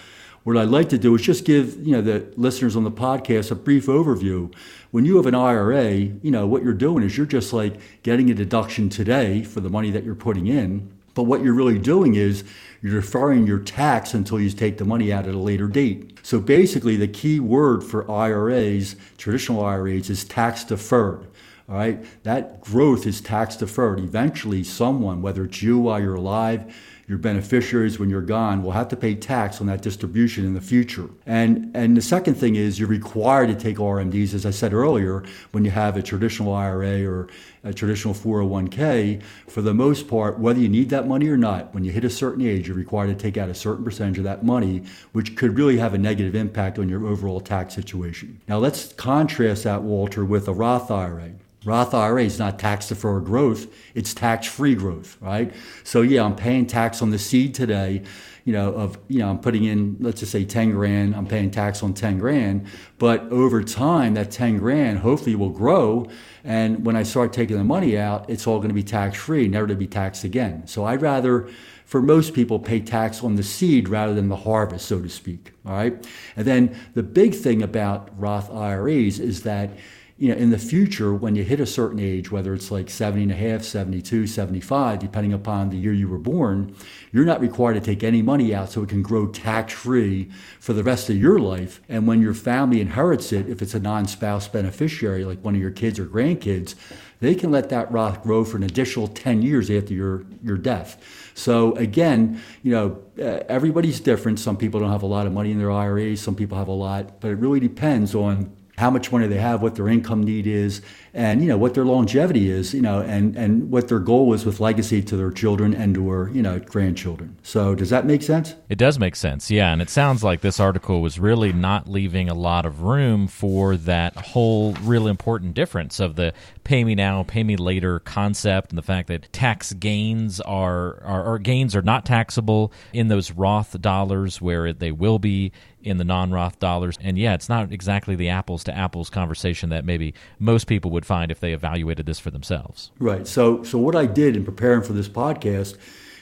what 0.43 0.55
I'd 0.55 0.69
like 0.69 0.87
to 0.89 0.97
do 0.97 1.13
is 1.15 1.21
just 1.21 1.43
give 1.43 1.85
you 1.85 1.91
know 1.91 2.01
the 2.01 2.31
listeners 2.37 2.77
on 2.77 2.85
the 2.85 2.91
podcast 2.91 3.51
a 3.51 3.55
brief 3.55 3.87
overview. 3.87 4.53
When 4.91 5.03
you 5.03 5.17
have 5.17 5.25
an 5.25 5.35
IRA, 5.35 5.91
you 5.95 6.31
know 6.31 6.47
what 6.47 6.63
you're 6.63 6.73
doing 6.73 7.03
is 7.03 7.17
you're 7.17 7.25
just 7.25 7.51
like 7.51 7.75
getting 8.03 8.31
a 8.31 8.33
deduction 8.33 8.87
today 8.87 9.43
for 9.43 9.59
the 9.59 9.69
money 9.69 9.91
that 9.91 10.05
you're 10.05 10.15
putting 10.15 10.47
in. 10.47 10.89
But 11.13 11.23
what 11.23 11.43
you're 11.43 11.53
really 11.53 11.77
doing 11.77 12.15
is 12.15 12.45
you're 12.81 13.01
deferring 13.01 13.45
your 13.45 13.59
tax 13.59 14.13
until 14.13 14.39
you 14.39 14.49
take 14.49 14.77
the 14.77 14.85
money 14.85 15.11
out 15.11 15.27
at 15.27 15.33
a 15.33 15.39
later 15.39 15.67
date. 15.67 16.17
So 16.23 16.39
basically, 16.39 16.95
the 16.95 17.07
key 17.07 17.39
word 17.39 17.83
for 17.83 18.09
IRAs, 18.09 18.95
traditional 19.17 19.63
IRAs, 19.63 20.09
is 20.09 20.23
tax 20.23 20.63
deferred. 20.63 21.27
All 21.67 21.75
right, 21.75 22.03
that 22.23 22.61
growth 22.61 23.05
is 23.05 23.21
tax 23.21 23.55
deferred. 23.55 23.99
Eventually, 23.99 24.63
someone, 24.63 25.21
whether 25.21 25.43
it's 25.43 25.61
you 25.61 25.77
while 25.77 26.01
you're 26.01 26.15
alive, 26.15 26.73
your 27.09 27.17
beneficiaries 27.17 27.97
when 27.97 28.07
you're 28.07 28.21
gone 28.21 28.61
will 28.61 28.71
have 28.71 28.87
to 28.87 28.95
pay 28.95 29.15
tax 29.15 29.59
on 29.59 29.65
that 29.65 29.81
distribution 29.81 30.45
in 30.45 30.53
the 30.53 30.61
future. 30.61 31.09
And 31.25 31.75
and 31.75 31.97
the 31.97 32.03
second 32.03 32.35
thing 32.35 32.55
is 32.55 32.77
you're 32.77 32.87
required 32.87 33.47
to 33.47 33.55
take 33.55 33.77
RMDs, 33.77 34.35
as 34.35 34.45
I 34.45 34.51
said 34.51 34.73
earlier, 34.73 35.23
when 35.51 35.65
you 35.65 35.71
have 35.71 35.97
a 35.97 36.03
traditional 36.03 36.53
IRA 36.53 37.03
or 37.03 37.27
a 37.63 37.73
traditional 37.73 38.13
401k. 38.13 39.23
For 39.47 39.63
the 39.63 39.73
most 39.73 40.07
part, 40.07 40.37
whether 40.37 40.59
you 40.59 40.69
need 40.69 40.91
that 40.91 41.07
money 41.07 41.27
or 41.27 41.35
not, 41.35 41.73
when 41.73 41.83
you 41.83 41.91
hit 41.91 42.05
a 42.05 42.11
certain 42.11 42.45
age, 42.45 42.67
you're 42.67 42.77
required 42.77 43.07
to 43.07 43.15
take 43.15 43.37
out 43.37 43.49
a 43.49 43.55
certain 43.55 43.83
percentage 43.83 44.19
of 44.19 44.23
that 44.25 44.45
money, 44.45 44.83
which 45.11 45.35
could 45.35 45.57
really 45.57 45.77
have 45.77 45.95
a 45.95 45.97
negative 45.97 46.35
impact 46.35 46.77
on 46.77 46.87
your 46.87 47.07
overall 47.07 47.41
tax 47.41 47.73
situation. 47.73 48.39
Now 48.47 48.59
let's 48.59 48.93
contrast 48.93 49.63
that, 49.63 49.81
Walter, 49.81 50.23
with 50.23 50.47
a 50.47 50.53
Roth 50.53 50.91
IRA. 50.91 51.31
Roth 51.65 51.93
IRA 51.93 52.23
is 52.23 52.39
not 52.39 52.57
tax 52.57 52.87
deferred 52.87 53.25
growth, 53.25 53.67
it's 53.93 54.13
tax 54.13 54.47
free 54.47 54.75
growth, 54.75 55.17
right? 55.19 55.53
So, 55.83 56.01
yeah, 56.01 56.23
I'm 56.23 56.35
paying 56.35 56.65
tax 56.65 57.01
on 57.01 57.09
the 57.09 57.19
seed 57.19 57.53
today, 57.53 58.03
you 58.45 58.53
know, 58.53 58.71
of, 58.73 58.97
you 59.09 59.19
know, 59.19 59.29
I'm 59.29 59.39
putting 59.39 59.65
in, 59.65 59.97
let's 59.99 60.21
just 60.21 60.31
say 60.31 60.45
10 60.45 60.71
grand, 60.71 61.15
I'm 61.15 61.27
paying 61.27 61.51
tax 61.51 61.83
on 61.83 61.93
10 61.93 62.17
grand, 62.17 62.65
but 62.97 63.23
over 63.29 63.61
time, 63.61 64.13
that 64.13 64.31
10 64.31 64.57
grand 64.57 64.99
hopefully 64.99 65.35
will 65.35 65.49
grow. 65.49 66.07
And 66.45 66.85
when 66.85 66.95
I 66.95 67.03
start 67.03 67.33
taking 67.33 67.57
the 67.57 67.65
money 67.65 67.97
out, 67.97 68.29
it's 68.29 68.47
all 68.47 68.59
going 68.59 68.69
to 68.69 68.73
be 68.73 68.83
tax 68.83 69.17
free, 69.17 69.49
never 69.49 69.67
to 69.67 69.75
be 69.75 69.87
taxed 69.87 70.23
again. 70.23 70.65
So, 70.65 70.85
I'd 70.85 71.01
rather, 71.01 71.49
for 71.83 72.01
most 72.01 72.33
people, 72.33 72.57
pay 72.57 72.79
tax 72.79 73.21
on 73.21 73.35
the 73.35 73.43
seed 73.43 73.89
rather 73.89 74.13
than 74.13 74.29
the 74.29 74.37
harvest, 74.37 74.87
so 74.87 75.01
to 75.01 75.09
speak, 75.09 75.51
all 75.65 75.73
right? 75.73 76.07
And 76.37 76.47
then 76.47 76.79
the 76.93 77.03
big 77.03 77.35
thing 77.35 77.61
about 77.61 78.09
Roth 78.17 78.49
IRAs 78.49 79.19
is 79.19 79.43
that, 79.43 79.71
you 80.19 80.27
know, 80.27 80.35
in 80.35 80.49
the 80.49 80.59
future, 80.59 81.13
when 81.13 81.37
you 81.37 81.45
hit 81.45 81.61
a 81.61 81.65
certain 81.65 81.97
age, 81.97 82.29
whether 82.29 82.53
it's 82.53 82.69
like 82.69 82.89
70 82.89 83.23
and 83.23 83.31
a 83.31 83.35
half, 83.35 83.63
72, 83.63 84.27
75, 84.27 84.99
depending 84.99 85.31
upon 85.31 85.69
the 85.69 85.77
year 85.77 85.93
you 85.93 86.09
were 86.09 86.17
born, 86.17 86.75
you're 87.13 87.23
not 87.23 87.39
required 87.39 87.75
to 87.75 87.79
take 87.79 88.03
any 88.03 88.21
money 88.21 88.53
out 88.53 88.69
so 88.69 88.83
it 88.83 88.89
can 88.89 89.01
grow 89.01 89.27
tax 89.27 89.71
free 89.71 90.29
for 90.59 90.73
the 90.73 90.83
rest 90.83 91.09
of 91.09 91.15
your 91.15 91.39
life. 91.39 91.79
And 91.87 92.05
when 92.05 92.21
your 92.21 92.33
family 92.33 92.81
inherits 92.81 93.31
it, 93.31 93.47
if 93.47 93.61
it's 93.61 93.73
a 93.73 93.79
non 93.79 94.07
spouse 94.07 94.49
beneficiary, 94.49 95.23
like 95.23 95.41
one 95.41 95.55
of 95.55 95.61
your 95.61 95.71
kids 95.71 95.97
or 95.97 96.05
grandkids, 96.05 96.75
they 97.21 97.33
can 97.33 97.49
let 97.49 97.69
that 97.69 97.89
Roth 97.89 98.21
grow 98.21 98.43
for 98.43 98.57
an 98.57 98.63
additional 98.63 99.07
10 99.07 99.41
years 99.41 99.71
after 99.71 99.93
your, 99.93 100.25
your 100.43 100.57
death. 100.57 101.31
So 101.33 101.75
again, 101.75 102.41
you 102.61 102.71
know, 102.73 103.01
everybody's 103.47 104.01
different. 104.01 104.39
Some 104.39 104.57
people 104.57 104.81
don't 104.81 104.91
have 104.91 105.03
a 105.03 105.07
lot 105.07 105.27
of 105.27 105.31
money 105.31 105.51
in 105.51 105.59
their 105.59 105.71
IRAs, 105.71 106.19
some 106.19 106.35
people 106.35 106.57
have 106.57 106.67
a 106.67 106.73
lot, 106.73 107.21
but 107.21 107.31
it 107.31 107.35
really 107.35 107.61
depends 107.61 108.13
on 108.13 108.53
how 108.79 108.89
much 108.89 109.11
money 109.11 109.27
they 109.27 109.37
have, 109.37 109.61
what 109.61 109.75
their 109.75 109.87
income 109.87 110.23
need 110.23 110.47
is, 110.47 110.81
and 111.13 111.41
you 111.41 111.47
know 111.47 111.57
what 111.57 111.73
their 111.73 111.85
longevity 111.85 112.49
is, 112.49 112.73
you 112.73 112.81
know, 112.81 113.01
and 113.01 113.35
and 113.35 113.69
what 113.69 113.87
their 113.89 113.99
goal 113.99 114.33
is 114.33 114.45
with 114.45 114.59
legacy 114.59 115.01
to 115.01 115.17
their 115.17 115.31
children 115.31 115.73
and 115.73 115.97
or 115.97 116.29
you 116.33 116.41
know 116.41 116.59
grandchildren. 116.59 117.37
So 117.43 117.75
does 117.75 117.89
that 117.89 118.05
make 118.05 118.21
sense? 118.21 118.55
It 118.69 118.77
does 118.77 118.97
make 118.97 119.15
sense, 119.15 119.51
yeah. 119.51 119.71
And 119.73 119.81
it 119.81 119.89
sounds 119.89 120.23
like 120.23 120.41
this 120.41 120.59
article 120.59 121.01
was 121.01 121.19
really 121.19 121.51
not 121.51 121.89
leaving 121.89 122.29
a 122.29 122.33
lot 122.33 122.65
of 122.65 122.81
room 122.81 123.27
for 123.27 123.75
that 123.75 124.15
whole 124.15 124.73
real 124.83 125.07
important 125.07 125.53
difference 125.53 125.99
of 125.99 126.15
the 126.15 126.33
pay 126.63 126.83
me 126.83 126.95
now, 126.95 127.23
pay 127.23 127.43
me 127.43 127.57
later 127.57 127.99
concept, 127.99 128.71
and 128.71 128.77
the 128.77 128.83
fact 128.83 129.07
that 129.09 129.31
tax 129.33 129.73
gains 129.73 130.39
are 130.41 131.01
are 131.03 131.25
or 131.25 131.39
gains 131.39 131.75
are 131.75 131.81
not 131.81 132.05
taxable 132.05 132.71
in 132.93 133.09
those 133.09 133.31
Roth 133.31 133.79
dollars 133.81 134.41
where 134.41 134.71
they 134.71 134.91
will 134.91 135.19
be 135.19 135.51
in 135.83 135.97
the 135.97 136.03
non-Roth 136.03 136.59
dollars. 136.59 136.97
And 137.01 137.17
yeah, 137.17 137.33
it's 137.33 137.49
not 137.49 137.71
exactly 137.71 138.15
the 138.15 138.29
apples 138.29 138.63
to 138.65 138.75
apples 138.75 139.09
conversation 139.09 139.69
that 139.69 139.85
maybe 139.85 140.13
most 140.37 140.67
people 140.67 140.91
would 140.91 141.05
find 141.05 141.31
if 141.31 141.39
they 141.39 141.53
evaluated 141.53 142.05
this 142.05 142.19
for 142.19 142.31
themselves. 142.31 142.91
Right. 142.99 143.27
So 143.27 143.63
so 143.63 143.77
what 143.77 143.95
I 143.95 144.05
did 144.05 144.35
in 144.35 144.45
preparing 144.45 144.83
for 144.83 144.93
this 144.93 145.09
podcast 145.09 145.77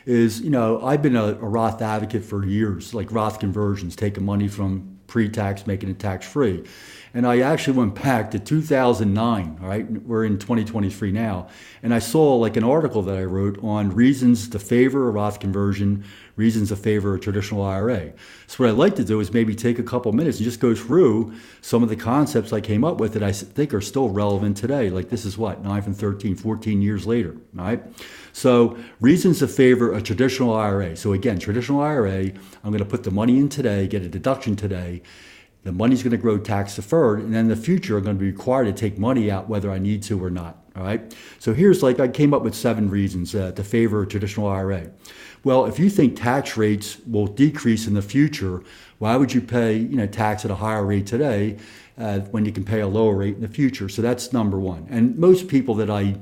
is, 0.05 0.39
you 0.39 0.49
know, 0.49 0.81
I've 0.83 1.01
been 1.01 1.15
a, 1.15 1.25
a 1.25 1.33
Roth 1.33 1.81
advocate 1.81 2.23
for 2.23 2.45
years, 2.45 2.93
like 2.93 3.11
Roth 3.11 3.39
conversions, 3.39 3.95
taking 3.95 4.23
money 4.23 4.47
from 4.47 4.96
pre-tax, 5.07 5.65
making 5.65 5.89
it 5.89 5.99
tax-free. 5.99 6.63
And 7.13 7.25
I 7.25 7.39
actually 7.39 7.77
went 7.77 7.95
back 7.95 8.29
to 8.31 8.39
2009, 8.39 9.59
all 9.61 9.67
right? 9.67 9.89
We're 9.89 10.25
in 10.25 10.37
2023 10.37 11.11
now. 11.11 11.47
And 11.81 11.93
I 11.93 11.99
saw 11.99 12.35
like 12.35 12.57
an 12.57 12.63
article 12.63 13.01
that 13.03 13.17
I 13.17 13.23
wrote 13.23 13.63
on 13.63 13.95
reasons 13.95 14.49
to 14.49 14.59
favor 14.59 15.07
a 15.07 15.11
Roth 15.11 15.39
conversion 15.39 16.03
reasons 16.35 16.69
to 16.69 16.75
favor 16.75 17.15
a 17.15 17.19
traditional 17.19 17.63
IRA. 17.63 18.13
So 18.45 18.63
what 18.63 18.69
I'd 18.69 18.77
like 18.77 18.95
to 18.97 19.03
do 19.03 19.19
is 19.19 19.33
maybe 19.33 19.55
take 19.55 19.79
a 19.79 19.83
couple 19.83 20.11
minutes 20.13 20.37
and 20.37 20.45
just 20.45 20.59
go 20.59 20.75
through 20.75 21.33
some 21.61 21.81
of 21.81 21.89
the 21.89 21.95
concepts 21.95 22.53
I 22.53 22.61
came 22.61 22.83
up 22.83 22.99
with 22.99 23.13
that 23.13 23.23
I 23.23 23.31
think 23.31 23.73
are 23.73 23.81
still 23.81 24.09
relevant 24.09 24.55
today. 24.55 24.89
Like 24.91 25.09
this 25.09 25.25
is 25.25 25.37
what, 25.37 25.63
9 25.63 25.83
and 25.83 25.97
13, 25.97 26.35
14 26.35 26.81
years 26.81 27.07
later, 27.07 27.35
right? 27.53 27.83
So 28.37 28.77
reasons 28.99 29.39
to 29.39 29.47
favor 29.47 29.93
a 29.93 29.99
traditional 29.99 30.53
IRA. 30.53 30.95
So 30.95 31.13
again, 31.13 31.39
traditional 31.39 31.81
IRA, 31.81 32.25
I'm 32.63 32.69
going 32.69 32.77
to 32.77 32.85
put 32.85 33.03
the 33.03 33.09
money 33.09 33.39
in 33.39 33.49
today, 33.49 33.87
get 33.87 34.03
a 34.03 34.07
deduction 34.07 34.55
today, 34.55 35.01
the 35.63 35.71
money's 35.71 36.03
going 36.03 36.11
to 36.11 36.17
grow 36.17 36.37
tax 36.37 36.75
deferred, 36.75 37.17
and 37.19 37.33
then 37.33 37.45
in 37.45 37.47
the 37.49 37.55
future, 37.55 37.97
I'm 37.97 38.03
going 38.03 38.15
to 38.15 38.19
be 38.19 38.29
required 38.29 38.65
to 38.65 38.73
take 38.73 38.99
money 38.99 39.31
out 39.31 39.49
whether 39.49 39.71
I 39.71 39.79
need 39.79 40.03
to 40.03 40.23
or 40.23 40.29
not. 40.29 40.63
All 40.75 40.83
right. 40.83 41.15
So 41.39 41.55
here's 41.55 41.81
like 41.81 41.99
I 41.99 42.07
came 42.07 42.31
up 42.31 42.43
with 42.43 42.53
seven 42.53 42.91
reasons 42.91 43.33
uh, 43.33 43.53
to 43.53 43.63
favor 43.63 44.03
a 44.03 44.07
traditional 44.07 44.47
IRA. 44.47 44.91
Well, 45.43 45.65
if 45.65 45.79
you 45.79 45.89
think 45.89 46.15
tax 46.15 46.57
rates 46.57 46.99
will 47.07 47.25
decrease 47.25 47.87
in 47.87 47.95
the 47.95 48.03
future, 48.03 48.61
why 48.99 49.15
would 49.15 49.33
you 49.33 49.41
pay 49.41 49.77
you 49.77 49.97
know 49.97 50.05
tax 50.05 50.45
at 50.45 50.51
a 50.51 50.55
higher 50.55 50.85
rate 50.85 51.07
today 51.07 51.57
uh, 51.97 52.19
when 52.29 52.45
you 52.45 52.51
can 52.51 52.63
pay 52.63 52.81
a 52.81 52.87
lower 52.87 53.15
rate 53.15 53.33
in 53.33 53.41
the 53.41 53.47
future? 53.47 53.89
So 53.89 54.03
that's 54.03 54.31
number 54.31 54.59
one. 54.59 54.85
And 54.91 55.17
most 55.17 55.47
people 55.47 55.73
that 55.75 55.89
I 55.89 56.17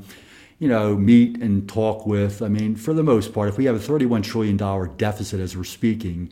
you 0.59 0.67
know, 0.69 0.95
meet 0.95 1.41
and 1.41 1.67
talk 1.67 2.05
with. 2.05 2.41
I 2.41 2.47
mean, 2.47 2.75
for 2.75 2.93
the 2.93 3.03
most 3.03 3.33
part, 3.33 3.49
if 3.49 3.57
we 3.57 3.65
have 3.65 3.75
a 3.75 3.79
$31 3.79 4.23
trillion 4.23 4.57
deficit 4.97 5.39
as 5.39 5.57
we're 5.57 5.65
speaking, 5.65 6.31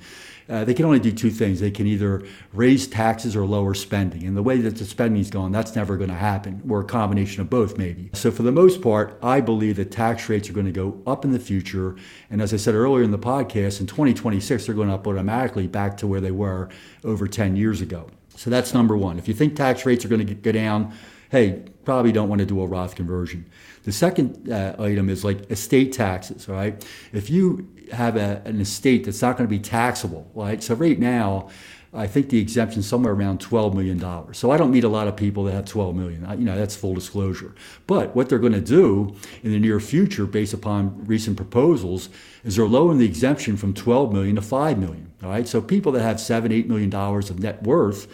uh, 0.49 0.65
they 0.65 0.73
can 0.73 0.85
only 0.85 0.99
do 0.99 1.11
two 1.11 1.29
things. 1.29 1.59
They 1.59 1.71
can 1.71 1.87
either 1.87 2.23
raise 2.51 2.87
taxes 2.87 3.35
or 3.35 3.45
lower 3.45 3.73
spending. 3.73 4.23
And 4.23 4.35
the 4.35 4.43
way 4.43 4.57
that 4.57 4.75
the 4.75 4.85
spending 4.85 5.21
is 5.21 5.29
going, 5.29 5.51
that's 5.51 5.75
never 5.75 5.97
going 5.97 6.09
to 6.09 6.15
happen, 6.15 6.61
or 6.69 6.81
a 6.81 6.85
combination 6.85 7.41
of 7.41 7.49
both, 7.49 7.77
maybe. 7.77 8.09
So, 8.13 8.29
for 8.29 8.43
the 8.43 8.51
most 8.51 8.81
part, 8.81 9.17
I 9.23 9.39
believe 9.39 9.77
that 9.77 9.91
tax 9.91 10.27
rates 10.27 10.49
are 10.49 10.53
going 10.53 10.65
to 10.65 10.71
go 10.71 11.01
up 11.07 11.23
in 11.23 11.31
the 11.31 11.39
future. 11.39 11.95
And 12.29 12.41
as 12.41 12.53
I 12.53 12.57
said 12.57 12.75
earlier 12.75 13.03
in 13.03 13.11
the 13.11 13.19
podcast, 13.19 13.79
in 13.79 13.87
2026, 13.87 14.65
they're 14.65 14.75
going 14.75 14.89
up 14.89 15.07
automatically 15.07 15.67
back 15.67 15.97
to 15.97 16.07
where 16.07 16.21
they 16.21 16.31
were 16.31 16.69
over 17.03 17.27
10 17.27 17.55
years 17.55 17.79
ago. 17.79 18.09
So, 18.35 18.49
that's 18.49 18.73
number 18.73 18.97
one. 18.97 19.17
If 19.17 19.27
you 19.27 19.33
think 19.33 19.55
tax 19.55 19.85
rates 19.85 20.03
are 20.03 20.09
going 20.09 20.25
to 20.25 20.33
go 20.33 20.51
down, 20.51 20.93
hey, 21.31 21.63
probably 21.85 22.11
don't 22.11 22.29
want 22.29 22.39
to 22.39 22.45
do 22.45 22.61
a 22.61 22.67
Roth 22.67 22.95
conversion. 22.95 23.45
The 23.83 23.91
second 23.91 24.51
uh, 24.51 24.75
item 24.79 25.09
is 25.09 25.23
like 25.23 25.49
estate 25.51 25.93
taxes, 25.93 26.47
right? 26.47 26.83
If 27.11 27.29
you 27.29 27.67
have 27.91 28.15
a, 28.15 28.41
an 28.45 28.61
estate 28.61 29.05
that's 29.05 29.21
not 29.21 29.37
going 29.37 29.47
to 29.47 29.53
be 29.53 29.59
taxable, 29.59 30.29
right? 30.33 30.63
So 30.63 30.73
right 30.75 30.97
now, 30.97 31.49
I 31.95 32.07
think 32.07 32.29
the 32.29 32.39
exemption 32.39 32.79
is 32.79 32.87
somewhere 32.87 33.13
around 33.13 33.39
$12 33.39 33.75
million. 33.75 34.33
So 34.33 34.49
I 34.49 34.57
don't 34.57 34.71
meet 34.71 34.83
a 34.83 34.89
lot 34.89 35.07
of 35.07 35.15
people 35.15 35.43
that 35.43 35.51
have 35.51 35.65
$12 35.65 35.93
million. 35.93 36.27
You 36.39 36.45
know, 36.45 36.55
that's 36.55 36.75
full 36.75 36.95
disclosure. 36.95 37.53
But 37.85 38.15
what 38.15 38.29
they're 38.29 38.39
going 38.39 38.53
to 38.53 38.61
do 38.61 39.15
in 39.43 39.51
the 39.51 39.59
near 39.59 39.79
future, 39.79 40.25
based 40.25 40.53
upon 40.53 41.05
recent 41.05 41.37
proposals, 41.37 42.09
is 42.43 42.55
they're 42.55 42.65
lowering 42.65 42.97
the 42.97 43.05
exemption 43.05 43.57
from 43.57 43.75
12 43.75 44.11
million 44.11 44.35
to 44.37 44.41
5 44.41 44.79
million. 44.79 45.11
All 45.21 45.29
right. 45.29 45.47
So 45.47 45.61
people 45.61 45.91
that 45.91 46.01
have 46.01 46.19
seven, 46.19 46.51
eight 46.51 46.67
million 46.67 46.89
dollars 46.89 47.29
of 47.29 47.39
net 47.39 47.61
worth, 47.61 48.07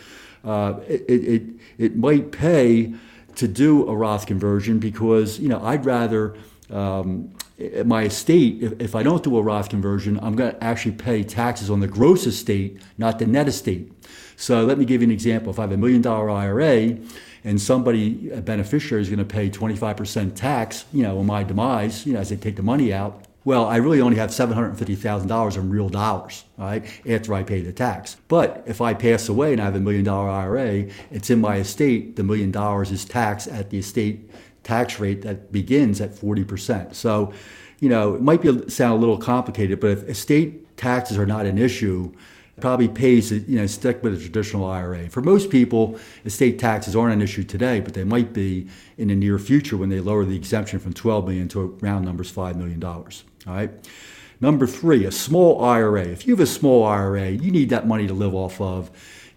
uh, 0.44 0.80
it, 0.88 1.04
it, 1.08 1.44
it 1.78 1.96
might 1.96 2.32
pay 2.34 2.94
to 3.36 3.48
do 3.48 3.88
a 3.88 3.96
Roth 3.96 4.26
conversion 4.26 4.80
because, 4.80 5.40
you 5.40 5.50
know, 5.50 5.62
I'd 5.64 5.86
rather 5.86 6.36
um, 6.70 7.34
my 7.86 8.04
estate, 8.04 8.62
if, 8.62 8.80
if 8.80 8.96
I 8.96 9.04
don't 9.04 9.24
do 9.24 9.38
a 9.38 9.42
Roth 9.42 9.70
conversion, 9.70 10.20
I'm 10.22 10.36
going 10.36 10.54
to 10.54 10.64
actually 10.64 10.94
pay 10.94 11.24
taxes 11.24 11.70
on 11.70 11.80
the 11.80 11.88
gross 11.88 12.26
estate, 12.26 12.82
not 12.98 13.20
the 13.20 13.26
net 13.26 13.48
estate. 13.48 13.92
So 14.36 14.64
let 14.64 14.78
me 14.78 14.86
give 14.86 15.02
you 15.02 15.08
an 15.08 15.12
example. 15.12 15.52
If 15.52 15.60
I 15.60 15.64
have 15.64 15.72
a 15.72 15.78
million 15.78 16.02
dollar 16.02 16.30
IRA 16.30 16.98
and 17.44 17.62
somebody, 17.62 18.30
a 18.32 18.42
beneficiary, 18.42 19.02
is 19.02 19.10
going 19.10 19.20
to 19.20 19.26
pay 19.26 19.50
25% 19.50 20.36
tax, 20.36 20.86
you 20.94 21.04
know, 21.04 21.20
on 21.20 21.26
my 21.26 21.44
demise, 21.44 22.06
you 22.06 22.14
know, 22.14 22.20
as 22.20 22.30
they 22.30 22.38
take 22.38 22.56
the 22.56 22.64
money 22.64 22.94
out, 22.94 23.26
well, 23.46 23.66
I 23.66 23.78
really 23.78 24.02
only 24.02 24.18
have 24.18 24.32
$750,000 24.32 25.58
in 25.58 25.70
real 25.70 25.90
dollars, 25.90 26.44
right, 26.58 26.86
after 27.10 27.34
I 27.34 27.44
pay 27.44 27.62
the 27.62 27.72
tax. 27.72 28.18
But 28.28 28.64
if 28.68 28.82
I 28.82 28.94
pass 28.94 29.30
away 29.30 29.54
and 29.54 29.62
I 29.62 29.66
have 29.66 29.76
a 29.76 29.80
million 29.80 30.04
dollar 30.04 30.30
IRA, 30.30 30.90
it's 31.10 31.30
in 31.30 31.40
my 31.40 31.58
estate, 31.58 32.16
the 32.16 32.24
million 32.24 32.52
dollars 32.52 32.92
is 32.92 33.06
taxed 33.06 33.48
at 33.48 33.70
the 33.70 33.80
estate 33.80 34.30
tax 34.64 35.00
rate 35.00 35.22
that 35.22 35.52
begins 35.52 36.02
at 36.02 36.12
40%. 36.12 36.94
So, 36.94 37.34
you 37.80 37.88
know, 37.88 38.16
it 38.16 38.22
might 38.22 38.42
be 38.42 38.70
sound 38.70 38.94
a 38.94 38.98
little 38.98 39.18
complicated, 39.18 39.80
but 39.80 39.92
if 39.92 40.04
estate 40.04 40.78
taxes 40.78 41.18
are 41.18 41.26
not 41.26 41.46
an 41.46 41.58
issue, 41.58 42.12
probably 42.62 42.88
pays 42.88 43.32
you 43.32 43.58
know 43.58 43.68
stick 43.68 44.04
with 44.04 44.14
a 44.14 44.20
traditional 44.20 44.66
IRA. 44.66 45.10
For 45.10 45.22
most 45.22 45.50
people, 45.50 46.00
estate 46.26 46.60
taxes 46.60 46.96
aren't 46.96 47.14
an 47.14 47.22
issue 47.22 47.44
today, 47.44 47.80
but 47.80 47.94
they 47.94 48.04
might 48.04 48.34
be 48.34 48.68
in 48.98 49.10
the 49.10 49.16
near 49.16 49.40
future 49.40 49.78
when 49.78 49.90
they 49.90 50.00
lower 50.00 50.26
the 50.26 50.36
exemption 50.36 50.80
from 50.80 50.94
12 50.94 51.26
million 51.26 51.48
to 51.50 51.78
round 51.82 52.06
numbers 52.06 52.30
5 52.30 52.58
million 52.58 52.80
dollars. 52.80 53.24
All 53.48 53.54
right. 53.54 53.72
Number 54.42 54.66
three, 54.66 55.06
a 55.06 55.12
small 55.12 55.64
IRA. 55.64 56.04
If 56.04 56.26
you 56.26 56.34
have 56.34 56.40
a 56.40 56.46
small 56.46 56.86
IRA, 56.86 57.30
you 57.30 57.52
need 57.52 57.70
that 57.70 57.88
money 57.88 58.08
to 58.08 58.14
live 58.14 58.34
off 58.34 58.62
of. 58.62 58.90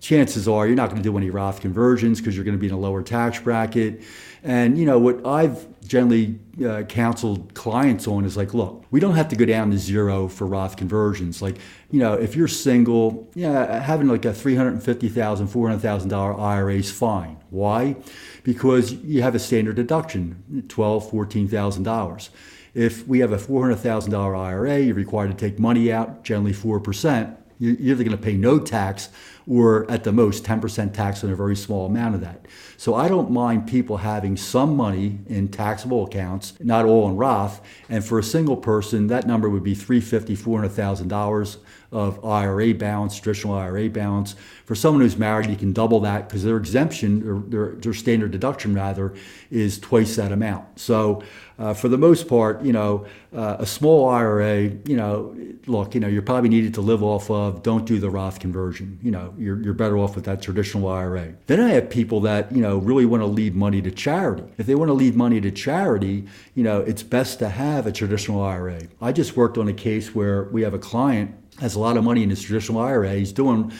Chances 0.02 0.48
are 0.48 0.66
you're 0.66 0.74
not 0.74 0.90
going 0.90 1.00
to 1.00 1.08
do 1.08 1.16
any 1.16 1.30
Roth 1.30 1.60
conversions 1.60 2.18
because 2.18 2.34
you're 2.34 2.44
going 2.44 2.56
to 2.56 2.60
be 2.60 2.66
in 2.66 2.72
a 2.72 2.78
lower 2.78 3.04
tax 3.04 3.38
bracket. 3.38 4.02
And 4.42 4.76
you 4.76 4.84
know 4.84 4.98
what 4.98 5.24
I've 5.24 5.64
generally 5.86 6.40
uh, 6.66 6.82
counseled 6.82 7.54
clients 7.54 8.08
on 8.08 8.24
is 8.24 8.36
like, 8.36 8.52
look, 8.52 8.84
we 8.90 8.98
don't 8.98 9.14
have 9.14 9.28
to 9.28 9.36
go 9.36 9.44
down 9.44 9.70
to 9.70 9.78
zero 9.78 10.26
for 10.26 10.44
Roth 10.48 10.76
conversions. 10.76 11.40
Like, 11.40 11.58
you 11.92 12.00
know, 12.00 12.14
if 12.14 12.34
you're 12.34 12.48
single, 12.48 13.30
yeah, 13.36 13.78
having 13.78 14.08
like 14.08 14.24
a 14.24 14.32
$350,000, 14.32 14.82
$400,000 14.82 16.40
IRA 16.40 16.74
is 16.74 16.90
fine. 16.90 17.36
Why? 17.50 17.94
Because 18.42 18.94
you 18.94 19.22
have 19.22 19.36
a 19.36 19.38
standard 19.38 19.76
deduction, 19.76 20.64
$12,000, 20.66 21.48
$14,000. 21.48 22.28
If 22.74 23.06
we 23.06 23.20
have 23.20 23.30
a 23.30 23.38
$400,000 23.38 24.36
IRA, 24.36 24.80
you're 24.80 24.96
required 24.96 25.30
to 25.30 25.36
take 25.36 25.60
money 25.60 25.92
out, 25.92 26.24
generally 26.24 26.54
4%. 26.54 27.36
You're 27.62 27.92
either 27.94 28.02
going 28.02 28.16
to 28.16 28.22
pay 28.22 28.34
no 28.34 28.58
tax 28.58 29.08
or 29.48 29.88
at 29.88 30.02
the 30.02 30.10
most 30.10 30.42
10% 30.42 30.92
tax 30.92 31.22
on 31.22 31.30
a 31.30 31.36
very 31.36 31.54
small 31.54 31.86
amount 31.86 32.16
of 32.16 32.20
that. 32.20 32.46
So 32.76 32.94
I 32.96 33.06
don't 33.06 33.30
mind 33.30 33.68
people 33.68 33.98
having 33.98 34.36
some 34.36 34.76
money 34.76 35.20
in 35.26 35.46
taxable 35.48 36.04
accounts, 36.04 36.54
not 36.58 36.84
all 36.86 37.08
in 37.08 37.16
Roth. 37.16 37.60
And 37.88 38.04
for 38.04 38.18
a 38.18 38.22
single 38.24 38.56
person, 38.56 39.06
that 39.08 39.28
number 39.28 39.48
would 39.48 39.62
be 39.62 39.76
$350,000, 39.76 40.36
$400,000 40.36 41.58
of 41.92 42.24
IRA 42.24 42.74
balance, 42.74 43.20
traditional 43.20 43.54
IRA 43.54 43.88
balance. 43.88 44.34
For 44.64 44.74
someone 44.74 45.02
who's 45.02 45.16
married, 45.16 45.48
you 45.48 45.56
can 45.56 45.72
double 45.72 46.00
that 46.00 46.28
because 46.28 46.42
their 46.42 46.56
exemption, 46.56 47.28
or 47.28 47.40
their, 47.48 47.76
their 47.76 47.94
standard 47.94 48.32
deduction 48.32 48.74
rather, 48.74 49.14
is 49.50 49.78
twice 49.78 50.16
that 50.16 50.32
amount. 50.32 50.80
So 50.80 51.22
uh, 51.62 51.72
for 51.72 51.88
the 51.88 51.96
most 51.96 52.26
part, 52.26 52.60
you 52.62 52.72
know, 52.72 53.06
uh, 53.32 53.56
a 53.60 53.66
small 53.66 54.08
IRA, 54.08 54.62
you 54.62 54.96
know, 54.96 55.32
look, 55.68 55.94
you 55.94 56.00
know, 56.00 56.08
you're 56.08 56.20
probably 56.20 56.48
needed 56.48 56.74
to 56.74 56.80
live 56.80 57.04
off 57.04 57.30
of. 57.30 57.62
Don't 57.62 57.84
do 57.84 58.00
the 58.00 58.10
Roth 58.10 58.40
conversion. 58.40 58.98
You 59.00 59.12
know, 59.12 59.32
you're, 59.38 59.62
you're 59.62 59.72
better 59.72 59.96
off 59.96 60.16
with 60.16 60.24
that 60.24 60.42
traditional 60.42 60.88
IRA. 60.88 61.34
Then 61.46 61.60
I 61.60 61.68
have 61.68 61.88
people 61.88 62.20
that, 62.22 62.50
you 62.50 62.60
know, 62.60 62.78
really 62.78 63.06
want 63.06 63.22
to 63.22 63.26
leave 63.26 63.54
money 63.54 63.80
to 63.80 63.92
charity. 63.92 64.42
If 64.58 64.66
they 64.66 64.74
want 64.74 64.88
to 64.88 64.94
leave 64.94 65.14
money 65.14 65.40
to 65.40 65.52
charity, 65.52 66.26
you 66.56 66.64
know, 66.64 66.80
it's 66.80 67.04
best 67.04 67.38
to 67.38 67.48
have 67.48 67.86
a 67.86 67.92
traditional 67.92 68.42
IRA. 68.42 68.82
I 69.00 69.12
just 69.12 69.36
worked 69.36 69.56
on 69.56 69.68
a 69.68 69.72
case 69.72 70.12
where 70.16 70.44
we 70.44 70.62
have 70.62 70.74
a 70.74 70.80
client 70.80 71.32
has 71.60 71.76
a 71.76 71.78
lot 71.78 71.96
of 71.96 72.02
money 72.02 72.24
in 72.24 72.30
his 72.30 72.42
traditional 72.42 72.80
IRA. 72.80 73.14
He's 73.14 73.32
doing, 73.32 73.72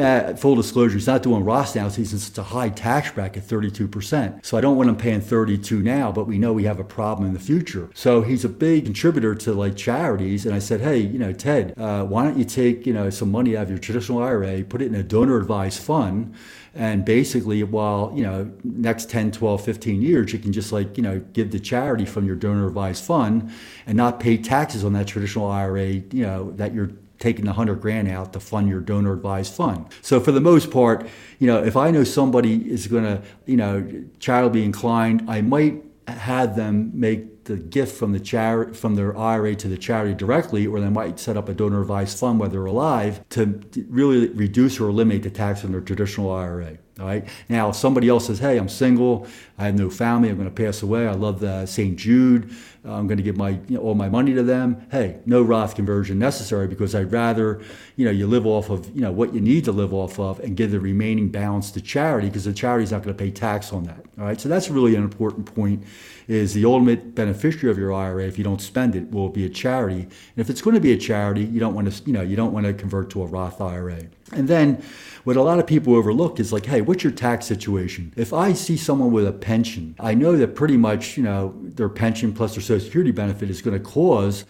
uh, 0.00 0.34
full 0.34 0.54
disclosure, 0.54 0.94
he's 0.94 1.06
not 1.06 1.22
doing 1.22 1.44
Roth 1.44 1.76
now. 1.76 1.88
He's 1.88 2.12
in 2.12 2.18
such 2.18 2.38
a 2.38 2.42
high 2.42 2.70
tax 2.70 3.10
bracket, 3.12 3.44
32%. 3.44 4.44
So 4.44 4.56
I 4.56 4.60
don't 4.60 4.76
want 4.76 4.88
him 4.88 4.96
paying 4.96 5.20
32 5.20 5.82
now, 5.82 6.10
but 6.10 6.26
we 6.26 6.38
know 6.38 6.52
we 6.52 6.64
have 6.64 6.80
a 6.80 6.84
problem 6.84 7.26
in 7.26 7.34
the 7.34 7.40
future. 7.40 7.90
So 7.94 8.22
he's 8.22 8.44
a 8.44 8.48
big 8.48 8.84
contributor 8.84 9.34
to 9.34 9.52
like 9.52 9.76
charities. 9.76 10.46
And 10.46 10.54
I 10.54 10.58
said, 10.58 10.80
hey, 10.80 10.98
you 10.98 11.18
know, 11.18 11.32
Ted, 11.32 11.74
uh, 11.76 12.04
why 12.04 12.24
don't 12.24 12.38
you 12.38 12.44
take, 12.44 12.86
you 12.86 12.92
know, 12.92 13.10
some 13.10 13.30
money 13.30 13.56
out 13.56 13.64
of 13.64 13.70
your 13.70 13.78
traditional 13.78 14.22
IRA, 14.22 14.64
put 14.64 14.82
it 14.82 14.86
in 14.86 14.94
a 14.94 15.02
donor 15.02 15.36
advised 15.38 15.82
fund, 15.82 16.34
and 16.74 17.04
basically 17.04 17.62
while 17.62 18.12
you 18.14 18.22
know 18.22 18.50
next 18.62 19.10
10 19.10 19.32
12 19.32 19.64
15 19.64 20.02
years 20.02 20.32
you 20.32 20.38
can 20.38 20.52
just 20.52 20.72
like 20.72 20.96
you 20.96 21.02
know 21.02 21.18
give 21.32 21.50
the 21.50 21.58
charity 21.58 22.04
from 22.04 22.26
your 22.26 22.36
donor 22.36 22.66
advised 22.66 23.04
fund 23.04 23.50
and 23.86 23.96
not 23.96 24.20
pay 24.20 24.36
taxes 24.36 24.84
on 24.84 24.92
that 24.92 25.06
traditional 25.06 25.50
ira 25.50 25.86
you 25.86 26.22
know 26.22 26.50
that 26.52 26.72
you're 26.72 26.90
taking 27.20 27.46
a 27.46 27.52
hundred 27.52 27.80
grand 27.80 28.08
out 28.08 28.32
to 28.32 28.40
fund 28.40 28.68
your 28.68 28.80
donor 28.80 29.12
advised 29.12 29.54
fund. 29.54 29.86
So 30.02 30.18
for 30.18 30.32
the 30.32 30.40
most 30.40 30.70
part, 30.70 31.08
you 31.38 31.46
know, 31.46 31.62
if 31.62 31.76
I 31.76 31.90
know 31.92 32.02
somebody 32.02 32.68
is 32.68 32.88
going 32.88 33.04
to, 33.04 33.22
you 33.46 33.56
know, 33.56 34.04
charitably 34.18 34.64
inclined, 34.64 35.30
I 35.30 35.42
might 35.42 35.84
have 36.08 36.56
them 36.56 36.90
make 36.94 37.44
the 37.44 37.56
gift 37.56 37.96
from 37.96 38.12
the 38.12 38.20
charity 38.20 38.74
from 38.74 38.94
their 38.94 39.16
IRA 39.16 39.54
to 39.56 39.68
the 39.68 39.78
charity 39.78 40.14
directly, 40.14 40.66
or 40.66 40.80
they 40.80 40.88
might 40.88 41.18
set 41.18 41.36
up 41.36 41.48
a 41.48 41.54
donor 41.54 41.82
advised 41.82 42.18
fund 42.18 42.40
while 42.40 42.48
they're 42.48 42.64
alive 42.64 43.26
to 43.30 43.60
really 43.88 44.28
reduce 44.28 44.80
or 44.80 44.88
eliminate 44.88 45.22
the 45.22 45.30
tax 45.30 45.64
on 45.64 45.72
their 45.72 45.80
traditional 45.80 46.30
IRA. 46.32 46.78
All 46.98 47.06
right. 47.06 47.26
Now, 47.48 47.70
if 47.70 47.76
somebody 47.76 48.08
else 48.08 48.26
says, 48.26 48.38
"Hey, 48.38 48.58
I'm 48.58 48.68
single. 48.68 49.26
I 49.58 49.66
have 49.66 49.78
no 49.78 49.88
family. 49.88 50.28
I'm 50.28 50.36
going 50.36 50.52
to 50.52 50.54
pass 50.54 50.82
away. 50.82 51.06
I 51.06 51.12
love 51.12 51.36
uh, 51.36 51.60
the 51.60 51.66
St. 51.66 51.96
Jude. 51.96 52.54
Uh, 52.84 52.94
I'm 52.94 53.06
going 53.06 53.18
to 53.18 53.22
give 53.22 53.36
my 53.36 53.50
you 53.68 53.76
know, 53.76 53.80
all 53.80 53.94
my 53.94 54.08
money 54.08 54.34
to 54.34 54.42
them." 54.42 54.86
Hey, 54.90 55.18
no 55.26 55.42
Roth 55.42 55.74
conversion 55.74 56.18
necessary 56.18 56.66
because 56.66 56.94
I'd 56.94 57.12
rather 57.12 57.60
you 57.96 58.04
know 58.04 58.10
you 58.10 58.26
live 58.26 58.46
off 58.46 58.70
of 58.70 58.94
you 58.94 59.00
know 59.00 59.12
what 59.12 59.34
you 59.34 59.40
need 59.40 59.64
to 59.64 59.72
live 59.72 59.92
off 59.92 60.18
of 60.18 60.40
and 60.40 60.56
give 60.56 60.70
the 60.70 60.80
remaining 60.80 61.28
balance 61.28 61.70
to 61.72 61.80
charity 61.80 62.28
because 62.28 62.44
the 62.44 62.52
charity's 62.52 62.92
not 62.92 63.02
going 63.02 63.14
to 63.14 63.18
pay 63.18 63.30
tax 63.30 63.72
on 63.72 63.84
that. 63.84 64.04
All 64.18 64.24
right. 64.24 64.40
So 64.40 64.48
that's 64.48 64.70
really 64.70 64.94
an 64.96 65.02
important 65.02 65.52
point. 65.54 65.84
Is 66.28 66.54
the 66.54 66.64
ultimate 66.64 67.14
beneficiary 67.14 67.72
of 67.72 67.78
your 67.78 67.92
IRA 67.92 68.24
if 68.24 68.38
you 68.38 68.44
don't 68.44 68.60
spend 68.60 68.94
it 68.94 69.10
will 69.10 69.28
be 69.28 69.44
a 69.44 69.48
charity. 69.48 70.02
And 70.02 70.36
if 70.36 70.48
it's 70.48 70.62
going 70.62 70.74
to 70.74 70.80
be 70.80 70.92
a 70.92 70.98
charity, 70.98 71.44
you 71.44 71.58
don't 71.58 71.74
want 71.74 71.92
to 71.92 72.02
you 72.04 72.12
know 72.12 72.22
you 72.22 72.36
don't 72.36 72.52
want 72.52 72.66
to 72.66 72.72
convert 72.72 73.10
to 73.10 73.22
a 73.22 73.26
Roth 73.26 73.60
IRA. 73.60 74.02
And 74.32 74.46
then 74.46 74.82
what 75.24 75.36
a 75.36 75.42
lot 75.42 75.58
of 75.58 75.66
people 75.66 75.94
overlook 75.94 76.40
is 76.40 76.52
like, 76.52 76.66
hey, 76.66 76.80
what's 76.80 77.02
your 77.02 77.12
tax 77.12 77.46
situation? 77.46 78.12
If 78.16 78.32
I 78.32 78.52
see 78.52 78.76
someone 78.76 79.12
with 79.12 79.26
a 79.26 79.32
pension, 79.32 79.94
I 79.98 80.14
know 80.14 80.36
that 80.36 80.54
pretty 80.54 80.76
much, 80.76 81.16
you 81.16 81.22
know, 81.22 81.54
their 81.62 81.88
pension 81.88 82.32
plus 82.32 82.54
their 82.54 82.62
Social 82.70 82.84
Security 82.84 83.10
benefit 83.10 83.50
is 83.50 83.62
going 83.62 83.76
to 83.76 83.84
cause 83.84 84.44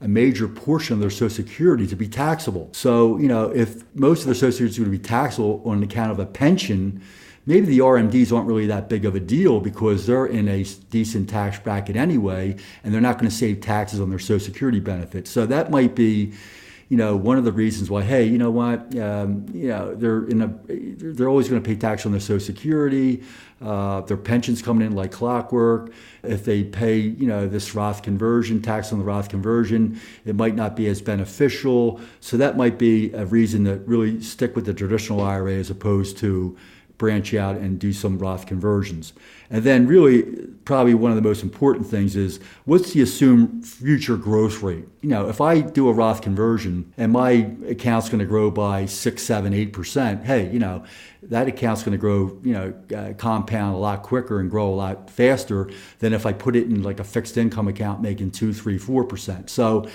a 0.00 0.08
major 0.08 0.48
portion 0.48 0.94
of 0.94 1.00
their 1.00 1.10
Social 1.10 1.28
Security 1.28 1.86
to 1.86 1.96
be 1.96 2.08
taxable. 2.08 2.70
So, 2.72 3.18
you 3.18 3.28
know, 3.28 3.50
if 3.50 3.84
most 3.94 4.20
of 4.20 4.26
their 4.26 4.34
Social 4.34 4.52
Security 4.52 4.72
is 4.72 4.78
going 4.78 4.90
to 4.90 4.98
be 4.98 5.04
taxable 5.04 5.62
on 5.66 5.82
account 5.82 6.10
of 6.10 6.18
a 6.18 6.24
pension, 6.24 7.02
maybe 7.44 7.66
the 7.66 7.80
RMDs 7.80 8.32
aren't 8.34 8.46
really 8.46 8.66
that 8.68 8.88
big 8.88 9.04
of 9.04 9.14
a 9.14 9.20
deal 9.20 9.60
because 9.60 10.06
they're 10.06 10.24
in 10.24 10.48
a 10.48 10.64
decent 10.90 11.28
tax 11.28 11.58
bracket 11.58 11.96
anyway, 11.96 12.56
and 12.84 12.94
they're 12.94 13.02
not 13.02 13.18
going 13.18 13.28
to 13.28 13.36
save 13.36 13.60
taxes 13.60 14.00
on 14.00 14.08
their 14.08 14.18
Social 14.18 14.46
Security 14.46 14.80
benefits. 14.80 15.30
So 15.30 15.44
that 15.44 15.70
might 15.70 15.94
be 15.94 16.32
you 16.88 16.96
know, 16.96 17.16
one 17.16 17.36
of 17.36 17.44
the 17.44 17.52
reasons 17.52 17.90
why, 17.90 18.02
hey, 18.02 18.24
you 18.24 18.38
know 18.38 18.50
what, 18.50 18.96
um, 18.98 19.44
you 19.52 19.68
know, 19.68 19.94
they're 19.94 20.24
in 20.24 20.40
a, 20.40 20.46
they're 20.66 21.28
always 21.28 21.48
going 21.48 21.62
to 21.62 21.66
pay 21.66 21.76
tax 21.76 22.06
on 22.06 22.12
their 22.12 22.20
Social 22.20 22.40
Security, 22.40 23.22
uh, 23.60 24.00
their 24.02 24.16
pensions 24.16 24.62
coming 24.62 24.86
in 24.86 24.94
like 24.94 25.12
clockwork. 25.12 25.92
If 26.22 26.44
they 26.46 26.64
pay, 26.64 26.96
you 26.96 27.26
know, 27.26 27.46
this 27.46 27.74
Roth 27.74 28.02
conversion 28.02 28.62
tax 28.62 28.90
on 28.90 28.98
the 28.98 29.04
Roth 29.04 29.28
conversion, 29.28 30.00
it 30.24 30.34
might 30.34 30.54
not 30.54 30.76
be 30.76 30.86
as 30.88 31.02
beneficial. 31.02 32.00
So 32.20 32.38
that 32.38 32.56
might 32.56 32.78
be 32.78 33.12
a 33.12 33.26
reason 33.26 33.64
to 33.64 33.76
really 33.78 34.22
stick 34.22 34.56
with 34.56 34.64
the 34.64 34.72
traditional 34.72 35.20
IRA 35.20 35.54
as 35.54 35.68
opposed 35.68 36.16
to 36.18 36.56
branch 36.98 37.32
out 37.32 37.56
and 37.56 37.78
do 37.78 37.92
some 37.92 38.18
Roth 38.18 38.46
conversions. 38.46 39.12
And 39.50 39.64
then, 39.64 39.86
really, 39.86 40.22
probably 40.64 40.92
one 40.92 41.10
of 41.10 41.16
the 41.16 41.22
most 41.22 41.42
important 41.42 41.86
things 41.86 42.16
is 42.16 42.40
what's 42.66 42.92
the 42.92 43.00
assumed 43.00 43.66
future 43.66 44.16
growth 44.16 44.62
rate? 44.62 44.84
You 45.00 45.08
know, 45.08 45.28
if 45.28 45.40
I 45.40 45.60
do 45.60 45.88
a 45.88 45.92
Roth 45.92 46.20
conversion 46.20 46.92
and 46.98 47.12
my 47.12 47.50
account's 47.66 48.08
going 48.08 48.18
to 48.18 48.26
grow 48.26 48.50
by 48.50 48.84
six, 48.84 49.22
seven, 49.22 49.54
eight 49.54 49.72
percent, 49.72 50.24
hey, 50.24 50.50
you 50.50 50.58
know, 50.58 50.84
that 51.22 51.48
account's 51.48 51.82
going 51.82 51.92
to 51.92 51.98
grow, 51.98 52.38
you 52.42 52.52
know, 52.52 52.74
uh, 52.94 53.14
compound 53.14 53.74
a 53.74 53.78
lot 53.78 54.02
quicker 54.02 54.40
and 54.40 54.50
grow 54.50 54.68
a 54.68 54.74
lot 54.74 55.08
faster 55.08 55.70
than 56.00 56.12
if 56.12 56.26
I 56.26 56.32
put 56.32 56.56
it 56.56 56.64
in 56.64 56.82
like 56.82 57.00
a 57.00 57.04
fixed 57.04 57.38
income 57.38 57.68
account 57.68 58.02
making 58.02 58.32
two, 58.32 58.52
three, 58.52 58.76
four 58.76 59.04
percent. 59.04 59.48
So, 59.48 59.88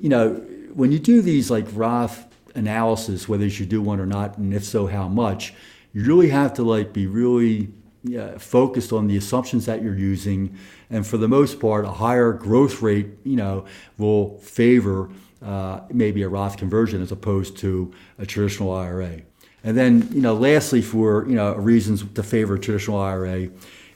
you 0.00 0.08
know, 0.08 0.34
when 0.74 0.92
you 0.92 0.98
do 0.98 1.22
these 1.22 1.50
like 1.50 1.66
Roth 1.72 2.26
analysis, 2.54 3.28
whether 3.28 3.44
you 3.44 3.50
should 3.50 3.68
do 3.68 3.80
one 3.80 4.00
or 4.00 4.06
not, 4.06 4.36
and 4.36 4.52
if 4.52 4.64
so, 4.64 4.86
how 4.86 5.08
much, 5.08 5.54
you 5.92 6.04
really 6.04 6.28
have 6.28 6.54
to 6.54 6.62
like 6.62 6.92
be 6.92 7.06
really 7.06 7.70
yeah, 8.04 8.38
focused 8.38 8.92
on 8.92 9.06
the 9.06 9.16
assumptions 9.16 9.66
that 9.66 9.82
you're 9.82 9.96
using, 9.96 10.56
and 10.90 11.06
for 11.06 11.16
the 11.16 11.28
most 11.28 11.60
part, 11.60 11.84
a 11.84 11.90
higher 11.90 12.32
growth 12.32 12.80
rate, 12.80 13.08
you 13.24 13.36
know, 13.36 13.66
will 13.98 14.38
favor 14.38 15.10
uh, 15.44 15.80
maybe 15.90 16.22
a 16.22 16.28
Roth 16.28 16.56
conversion 16.56 17.02
as 17.02 17.12
opposed 17.12 17.56
to 17.58 17.92
a 18.18 18.26
traditional 18.26 18.72
IRA. 18.72 19.22
And 19.64 19.76
then, 19.76 20.08
you 20.12 20.20
know, 20.20 20.34
lastly, 20.34 20.80
for 20.82 21.28
you 21.28 21.34
know 21.34 21.54
reasons 21.54 22.04
to 22.14 22.22
favor 22.22 22.54
a 22.54 22.58
traditional 22.58 23.00
IRA, 23.00 23.48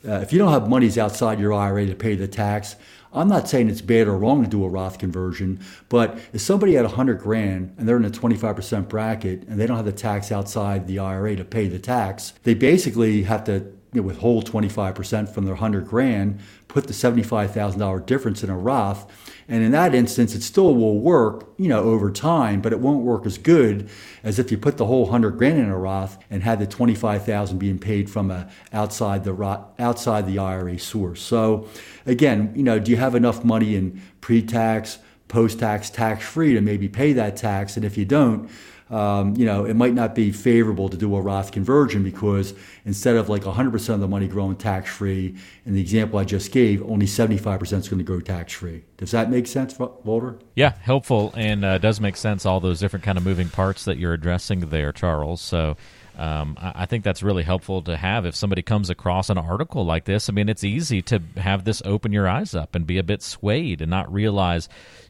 uh, 0.07 0.13
if 0.15 0.33
you 0.33 0.39
don't 0.39 0.53
have 0.53 0.69
monies 0.69 0.99
outside 0.99 1.39
your 1.39 1.53
IRA 1.53 1.87
to 1.87 1.95
pay 1.95 2.15
the 2.17 2.29
tax, 2.29 2.77
I'm 3.15 3.29
not 3.29 3.49
saying 3.49 3.69
it's 3.69 3.83
bad 3.83 4.09
or 4.09 4.17
wrong 4.17 4.43
to 4.43 4.49
do 4.49 4.65
a 4.65 4.69
Roth 4.69 4.99
conversion, 4.99 5.61
but 5.89 6.19
if 6.33 6.41
somebody 6.41 6.75
had 6.75 6.85
100 6.85 7.19
grand 7.19 7.75
and 7.77 7.87
they're 7.87 7.97
in 7.97 8.05
a 8.05 8.11
25% 8.11 8.89
bracket 8.89 9.47
and 9.49 9.61
they 9.61 9.67
don't 9.67 9.77
have 9.77 9.85
the 9.85 9.93
tax 9.93 10.33
outside 10.33 10.87
the 10.87 10.99
IRA 10.99 11.37
to 11.37 11.45
pay 11.45 11.69
the 11.69 11.79
tax, 11.79 12.33
they 12.45 12.55
basically 12.55 13.25
have 13.25 13.45
to 13.45 13.73
you 13.93 14.01
know, 14.01 14.03
withhold 14.03 14.51
25% 14.51 15.29
from 15.29 15.45
their 15.45 15.55
100 15.55 15.87
grand, 15.87 16.41
put 16.69 16.87
the 16.87 16.95
$75,000 16.95 18.07
difference 18.07 18.43
in 18.43 18.49
a 18.49 18.57
Roth, 18.57 19.07
and 19.49 19.63
in 19.63 19.73
that 19.73 19.95
instance, 19.95 20.35
it 20.35 20.43
still 20.43 20.75
will 20.75 20.99
work, 21.01 21.53
you 21.59 21.69
know, 21.69 21.83
over 21.83 22.11
time, 22.11 22.61
but 22.61 22.73
it 22.73 22.81
won't 22.81 23.03
work 23.03 23.27
as 23.27 23.39
good 23.39 23.89
as 24.23 24.39
if 24.39 24.51
you 24.51 24.59
put 24.59 24.77
the 24.77 24.87
whole 24.87 25.03
100 25.03 25.33
grand 25.39 25.59
in 25.59 25.69
a 25.69 25.77
Roth 25.77 26.23
and 26.31 26.43
had 26.43 26.59
the 26.59 26.67
25,000 26.67 27.59
being 27.59 27.79
paid 27.79 28.09
from 28.09 28.31
a 28.31 28.49
outside 28.73 29.25
the 29.25 29.33
Roth 29.33 29.61
outside 29.79 30.27
the 30.27 30.39
IRA 30.39 30.79
source. 30.79 31.21
So, 31.21 31.69
again, 32.07 32.53
you 32.55 32.63
know, 32.63 32.79
do 32.79 32.91
you 32.91 32.97
have 32.97 33.15
enough 33.15 33.45
money 33.45 33.75
in 33.75 34.01
pre-tax, 34.21 34.99
post-tax, 35.29 35.91
tax-free 35.91 36.55
to 36.55 36.61
maybe 36.61 36.89
pay 36.89 37.13
that 37.13 37.37
tax? 37.37 37.77
And 37.77 37.85
if 37.85 37.99
you 37.99 38.05
don't, 38.05 38.49
um, 38.93 39.35
you 39.37 39.47
know, 39.47 39.65
it 39.65 39.75
might 39.75 39.95
not 39.95 40.15
be 40.15 40.31
favorable 40.31 40.91
to 40.91 40.99
do 40.99 41.17
a 41.17 41.21
Roth 41.21 41.51
conversion 41.51 42.05
because 42.05 42.53
instead 42.85 43.17
of 43.17 43.31
like 43.31 43.43
100% 43.43 43.95
of 43.95 44.01
the 44.01 44.07
money 44.07 44.29
growing 44.29 44.55
tax 44.55 44.91
free, 44.91 45.35
in 45.65 45.73
the 45.73 45.81
example 45.81 46.19
I 46.19 46.25
just 46.25 46.53
gave, 46.53 46.83
only 46.83 47.07
75% 47.07 47.63
is 47.63 47.89
going 47.89 47.99
to 47.99 48.05
grow 48.05 48.21
tax 48.21 48.53
free. 48.53 48.85
Does 48.99 49.11
that 49.13 49.31
make 49.31 49.47
sense, 49.47 49.79
Walter? 49.79 50.39
Yeah, 50.57 50.75
helpful 50.83 51.33
and 51.35 51.65
uh, 51.65 51.79
does 51.79 52.03
make 52.03 52.19
sense. 52.19 52.45
All 52.45 52.61
those 52.61 52.81
different 52.81 53.03
kind 53.03 53.17
of 53.17 53.25
moving 53.25 53.49
parts 53.49 53.87
that 53.87 53.97
you're 53.97 54.13
addressing 54.13 54.61
there, 54.61 54.93
Charles. 54.93 55.41
So. 55.41 55.77
Um, 56.15 56.59
I, 56.61 56.83
I 56.83 56.87
think 56.87 57.05
that's 57.05 57.23
really 57.23 57.43
helpful 57.43 57.81
to 57.81 57.97
have 57.97 58.27
if 58.27 58.37
somebody 58.37 58.61
comes 58.61 58.91
across 58.91 59.31
an 59.31 59.39
article 59.39 59.87
like 59.87 60.05
this. 60.05 60.29
I 60.29 60.35
mean, 60.35 60.51
it's 60.51 60.63
easy 60.63 61.01
to 61.01 61.23
have 61.39 61.65
this 61.65 61.81
open 61.87 62.13
your 62.13 62.29
eyes 62.29 62.55
up 62.55 62.75
and 62.75 62.87
be 62.87 62.99
a 62.99 63.03
bit 63.03 63.23
swayed 63.23 63.81
and 63.81 63.91
not 63.91 64.13
realize 64.13 64.69